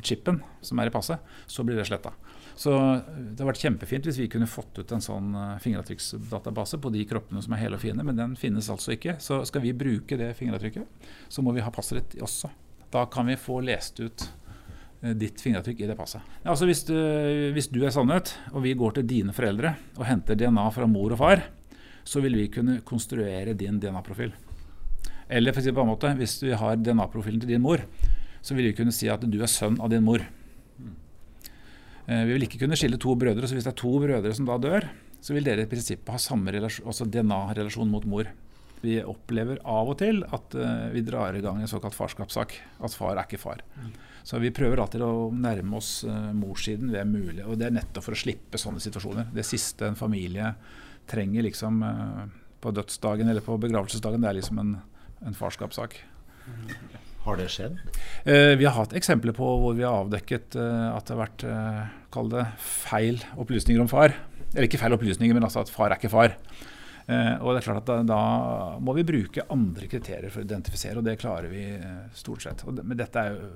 chipen 0.00 0.40
som 0.64 0.80
er 0.80 0.88
i 0.88 0.94
passet, 0.94 1.20
så 1.46 1.64
blir 1.66 1.76
det 1.76 1.84
sletta. 1.88 2.14
Så 2.56 2.72
det 2.72 3.40
har 3.40 3.48
vært 3.48 3.62
kjempefint 3.64 4.06
hvis 4.08 4.20
vi 4.20 4.28
kunne 4.32 4.48
fått 4.48 4.80
ut 4.80 4.92
en 4.92 5.04
sånn 5.04 5.32
eh, 5.36 5.56
fingeravtrykksdatabase 5.64 6.80
på 6.80 6.92
de 6.94 7.04
kroppene 7.08 7.42
som 7.44 7.56
er 7.56 7.64
hele 7.64 7.76
og 7.76 7.84
fine, 7.84 8.04
men 8.06 8.18
den 8.18 8.36
finnes 8.40 8.70
altså 8.72 8.94
ikke. 8.96 9.18
Så 9.20 9.42
skal 9.48 9.64
vi 9.64 9.76
bruke 9.76 10.20
det 10.20 10.34
fingeravtrykket, 10.38 11.08
så 11.32 11.44
må 11.44 11.56
vi 11.56 11.64
ha 11.64 11.72
passet 11.74 12.00
ditt 12.00 12.22
også. 12.24 12.52
Da 12.92 13.06
kan 13.12 13.28
vi 13.28 13.40
få 13.40 13.60
lest 13.64 14.00
ut 14.04 14.28
Eh, 15.02 15.16
ditt 15.18 15.40
fingeravtrykk 15.42 15.80
i 15.82 15.90
det 15.90 15.96
passet. 15.98 16.22
Altså 16.46 16.68
hvis, 16.68 16.84
du, 16.86 16.94
hvis 17.54 17.68
du 17.72 17.80
er 17.82 17.94
sannhet, 17.94 18.36
og 18.52 18.62
vi 18.66 18.76
går 18.78 18.98
til 18.98 19.08
dine 19.08 19.34
foreldre 19.34 19.74
og 19.98 20.06
henter 20.06 20.38
DNA 20.38 20.68
fra 20.74 20.86
mor 20.90 21.14
og 21.14 21.18
far, 21.18 21.42
så 22.06 22.22
vil 22.22 22.38
vi 22.38 22.48
kunne 22.50 22.80
konstruere 22.86 23.56
din 23.58 23.80
DNA-profil. 23.82 24.32
Eller 25.32 25.54
for 25.54 25.62
å 25.62 25.64
si 25.64 25.74
på 25.74 25.82
en 25.82 25.90
måte, 25.90 26.10
hvis 26.18 26.36
vi 26.44 26.54
har 26.58 26.78
DNA-profilen 26.78 27.42
til 27.42 27.54
din 27.54 27.62
mor, 27.64 27.82
så 28.42 28.56
vil 28.58 28.70
vi 28.70 28.76
kunne 28.76 28.94
si 28.94 29.08
at 29.10 29.22
du 29.22 29.38
er 29.40 29.50
sønn 29.50 29.78
av 29.82 29.92
din 29.92 30.04
mor. 30.04 30.24
Eh, 32.06 32.24
vi 32.26 32.34
vil 32.34 32.46
ikke 32.48 32.64
kunne 32.64 32.78
skille 32.78 32.98
to 33.00 33.14
brødre, 33.18 33.46
så 33.46 33.56
hvis 33.56 33.66
det 33.66 33.74
er 33.74 33.82
to 33.82 33.92
brødre 34.02 34.34
som 34.34 34.48
da 34.48 34.58
dør, 34.60 34.88
så 35.22 35.36
vil 35.36 35.46
dere 35.46 35.64
i 35.66 35.70
prinsippet 35.70 36.10
ha 36.10 36.18
samme 36.18 36.50
DNA-relasjon 36.50 37.90
mot 37.90 38.06
mor. 38.10 38.30
Vi 38.82 38.96
opplever 39.06 39.60
av 39.62 39.92
og 39.92 40.00
til 40.00 40.24
at 40.26 40.56
uh, 40.58 40.88
vi 40.90 41.04
drar 41.06 41.36
i 41.38 41.42
gang 41.44 41.60
en 41.62 41.70
såkalt 41.70 41.94
farskapssak. 41.94 42.56
At 42.82 42.96
far 42.98 43.14
er 43.14 43.22
ikke 43.22 43.38
far. 43.38 43.62
Så 44.26 44.40
vi 44.42 44.50
prøver 44.54 44.82
alltid 44.82 45.04
å 45.06 45.30
nærme 45.30 45.78
oss 45.78 46.00
uh, 46.02 46.32
morssiden 46.34 46.90
ved 46.90 47.06
mulig. 47.06 47.44
Og 47.46 47.54
det 47.60 47.68
er 47.68 47.76
nettopp 47.76 48.08
for 48.08 48.16
å 48.16 48.18
slippe 48.18 48.58
sånne 48.58 48.82
situasjoner. 48.82 49.30
Det 49.30 49.46
siste 49.46 49.86
en 49.86 49.98
familie 49.98 50.50
trenger 51.06 51.46
liksom 51.46 51.78
på 52.62 52.70
dødsdagen 52.74 53.30
eller 53.30 53.42
på 53.42 53.56
begravelsesdagen, 53.62 54.22
det 54.22 54.28
er 54.30 54.38
liksom 54.38 54.60
en, 54.62 54.76
en 55.26 55.38
farskapssak. 55.38 55.96
Har 57.22 57.38
det 57.38 57.48
skjedd? 57.54 57.78
Eh, 58.24 58.52
vi 58.58 58.66
har 58.66 58.76
hatt 58.76 58.96
eksempler 58.98 59.36
på 59.36 59.46
hvor 59.62 59.78
vi 59.78 59.86
har 59.86 60.02
avdekket 60.02 60.56
at 60.58 61.06
det 61.06 61.14
har 61.14 61.22
vært 61.22 61.46
kall 62.12 62.28
det 62.32 62.44
feil 62.58 63.22
opplysninger 63.40 63.82
om 63.82 63.90
far. 63.90 64.16
Eller 64.52 64.68
ikke 64.68 64.80
feil 64.82 64.96
opplysninger, 64.98 65.36
men 65.36 65.46
altså 65.46 65.62
at 65.62 65.72
far 65.72 65.92
er 65.92 66.00
ikke 66.00 66.12
far. 66.12 66.36
Eh, 67.06 67.34
og 67.42 67.52
det 67.52 67.60
er 67.60 67.66
klart 67.66 67.80
at 67.82 67.88
da, 67.88 67.96
da, 68.06 68.20
må 68.82 68.94
vi 68.94 69.04
bruke 69.06 69.44
andre 69.52 69.88
kriterier 69.90 70.30
for 70.30 70.42
å 70.42 70.46
identifisere, 70.46 71.00
og 71.00 71.06
det 71.06 71.18
klarer 71.20 71.50
vi 71.50 71.64
eh, 71.74 72.04
stort 72.16 72.44
sett. 72.44 72.62
Det, 72.62 72.84
men 72.86 72.98
dette 72.98 73.24
er 73.24 73.34
jo 73.34 73.50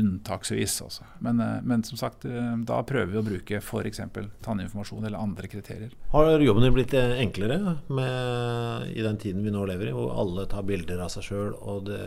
unntaksvis, 0.00 0.76
altså. 0.86 1.06
Men, 1.24 1.42
eh, 1.42 1.58
men, 1.66 1.84
som 1.86 1.98
sagt, 2.00 2.26
da 2.68 2.80
prøver 2.86 3.12
vi 3.12 3.20
å 3.20 3.26
bruke 3.26 3.60
f.eks. 3.60 4.02
tanninformasjon 4.46 5.08
eller 5.08 5.18
andre 5.18 5.50
kriterier. 5.50 5.92
Har 6.14 6.46
jobben 6.46 6.66
din 6.66 6.76
blitt 6.76 6.94
enklere 6.96 7.58
med, 7.88 8.90
i 8.94 9.04
den 9.04 9.20
tiden 9.20 9.44
vi 9.44 9.54
nå 9.54 9.66
lever 9.68 9.90
i, 9.90 9.96
hvor 9.96 10.14
alle 10.22 10.46
tar 10.50 10.66
bilder 10.68 11.02
av 11.02 11.12
seg 11.12 11.26
sjøl, 11.26 11.56
og 11.58 11.88
det 11.90 12.02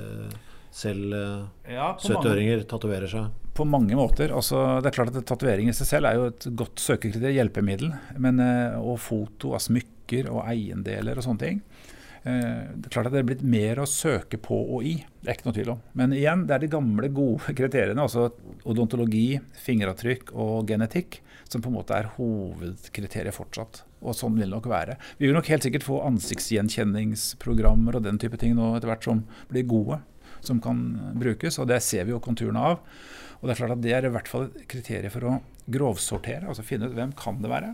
selv 0.76 1.16
ja, 1.72 1.94
70-åringer 2.02 2.66
tatoverer 2.70 3.12
seg? 3.12 3.42
På 3.56 3.64
mange 3.64 3.96
måter. 3.96 4.34
Altså, 4.36 4.82
det 4.84 4.90
er 4.90 4.96
klart 4.98 5.16
at 5.16 5.28
Tatovering 5.30 5.70
i 5.72 5.76
seg 5.78 5.88
selv 5.88 6.10
er 6.10 6.18
jo 6.20 6.26
et 6.28 6.48
godt 6.60 6.82
søkekriterium, 6.84 7.38
hjelpemiddel. 7.38 7.94
Men, 8.20 8.42
og 8.82 8.98
foto 9.00 9.54
av 9.56 9.64
smykker 9.64 9.94
smykker 10.06 10.32
og 10.32 10.46
eiendeler 10.48 11.18
og 11.18 11.24
sånne 11.26 11.40
ting. 11.42 11.62
Eh, 12.26 12.74
det 12.76 12.88
er 12.88 12.94
klart 12.94 13.08
at 13.08 13.14
det 13.14 13.22
er 13.22 13.28
blitt 13.30 13.44
mer 13.44 13.80
å 13.80 13.86
søke 13.86 14.38
på 14.38 14.56
og 14.56 14.84
i, 14.84 15.04
det 15.22 15.30
er 15.30 15.36
ikke 15.36 15.50
noe 15.50 15.58
tvil 15.58 15.74
om. 15.76 15.82
Men 15.94 16.14
igjen, 16.14 16.46
det 16.48 16.56
er 16.56 16.60
de 16.60 16.72
gamle, 16.72 17.10
gode 17.10 17.54
kriteriene, 17.60 18.02
altså 18.02 18.32
odontologi, 18.66 19.40
fingeravtrykk 19.66 20.34
og 20.34 20.68
genetikk, 20.68 21.22
som 21.48 21.62
på 21.62 21.70
en 21.70 21.78
måte 21.78 21.94
er 21.94 22.10
hovedkriteriet 22.18 23.36
fortsatt. 23.36 23.84
Og 24.06 24.16
sånn 24.18 24.36
vil 24.36 24.50
det 24.50 24.56
nok 24.56 24.68
være. 24.70 24.98
Vi 25.18 25.28
vil 25.28 25.36
nok 25.36 25.50
helt 25.50 25.66
sikkert 25.66 25.86
få 25.86 26.02
ansiktsgjenkjenningsprogrammer 26.06 27.98
og 27.98 28.06
den 28.06 28.20
type 28.22 28.38
ting 28.42 28.56
nå 28.58 28.76
etter 28.76 28.90
hvert 28.90 29.06
som 29.06 29.24
blir 29.50 29.66
gode, 29.70 30.02
som 30.48 30.62
kan 30.64 30.80
brukes, 31.20 31.60
og 31.60 31.70
det 31.72 31.82
ser 31.84 32.08
vi 32.08 32.14
jo 32.14 32.22
konturene 32.24 32.62
av. 32.74 32.80
Og 33.40 33.48
det 33.48 33.56
er 33.56 33.62
klart 33.62 33.76
at 33.76 33.84
det 33.84 33.94
er 33.94 34.08
i 34.08 34.14
hvert 34.14 34.30
fall 34.32 34.48
et 34.48 34.64
kriterium 34.72 35.14
for 35.14 35.28
å 35.30 35.36
grovsortere, 35.72 36.46
altså 36.48 36.66
finne 36.66 36.90
ut 36.90 36.96
hvem 36.98 37.14
kan 37.18 37.42
det 37.44 37.52
være. 37.52 37.74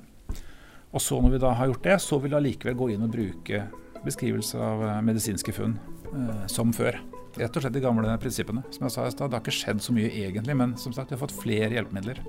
Og 0.91 1.03
så 1.03 1.19
når 1.23 1.35
vi 1.35 1.41
da 1.43 1.53
har 1.55 1.71
gjort 1.71 1.87
det, 1.87 1.97
så 2.03 2.19
vil 2.19 2.33
vi 2.33 2.39
allikevel 2.39 2.77
gå 2.79 2.89
inn 2.93 3.05
og 3.05 3.13
bruke 3.13 3.63
beskrivelse 4.03 4.59
av 4.59 4.83
eh, 4.83 5.01
medisinske 5.05 5.53
funn 5.55 5.77
eh, 6.11 6.45
som 6.51 6.73
før. 6.75 6.97
Rett 7.39 7.55
og 7.55 7.63
slett 7.63 7.75
de 7.77 7.83
gamle 7.83 8.15
prinsippene. 8.19 8.63
Som 8.75 8.87
jeg 8.87 8.95
sa 8.95 9.05
i 9.07 9.13
stad, 9.13 9.31
det 9.31 9.39
har 9.39 9.45
ikke 9.45 9.55
skjedd 9.55 9.83
så 9.85 9.95
mye 9.95 10.11
egentlig, 10.11 10.57
men 10.59 10.75
som 10.79 10.95
sagt, 10.95 11.11
vi 11.11 11.15
har 11.15 11.23
fått 11.23 11.37
flere 11.37 11.71
hjelpemidler. 11.77 12.19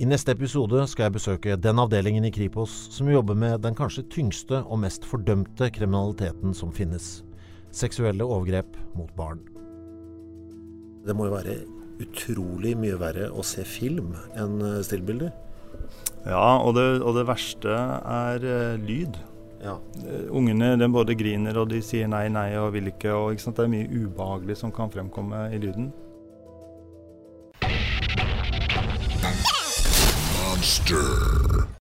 I 0.00 0.06
neste 0.08 0.32
episode 0.32 0.80
skal 0.88 1.10
jeg 1.10 1.12
besøke 1.12 1.54
den 1.60 1.80
avdelingen 1.82 2.24
i 2.24 2.30
Kripos 2.32 2.72
som 2.88 3.10
jobber 3.12 3.36
med 3.36 3.58
den 3.66 3.74
kanskje 3.76 4.06
tyngste 4.08 4.62
og 4.62 4.78
mest 4.80 5.04
fordømte 5.04 5.68
kriminaliteten 5.76 6.54
som 6.56 6.70
finnes 6.72 7.18
seksuelle 7.76 8.24
overgrep 8.24 8.78
mot 8.96 9.10
barn. 9.18 9.42
Det 11.04 11.12
må 11.12 11.28
jo 11.28 11.34
være 11.34 11.58
utrolig 12.00 12.72
mye 12.80 12.96
verre 12.96 13.28
å 13.28 13.44
se 13.44 13.66
film 13.68 14.14
enn 14.40 14.56
eh, 14.64 14.80
stillbilder? 14.88 15.36
Ja, 16.24 16.56
og 16.64 16.78
det, 16.80 16.86
og 17.04 17.20
det 17.20 17.28
verste 17.28 17.76
er 17.76 18.40
uh, 18.40 18.80
lyd. 18.80 19.20
Ja. 19.60 19.76
Uh, 20.00 20.32
ungene 20.32 20.78
de 20.80 20.88
både 20.88 21.12
griner 21.12 21.60
og 21.60 21.74
de 21.74 21.84
sier 21.84 22.08
nei, 22.08 22.24
nei 22.32 22.54
og 22.56 22.72
vil 22.72 22.88
ikke. 22.88 23.12
Og, 23.12 23.36
ikke 23.36 23.52
det 23.52 23.68
er 23.68 23.74
mye 23.76 23.92
ubehagelig 23.92 24.62
som 24.64 24.72
kan 24.72 24.88
fremkomme 24.96 25.50
i 25.52 25.60
lyden. 25.60 25.92
Monster. 30.90 31.19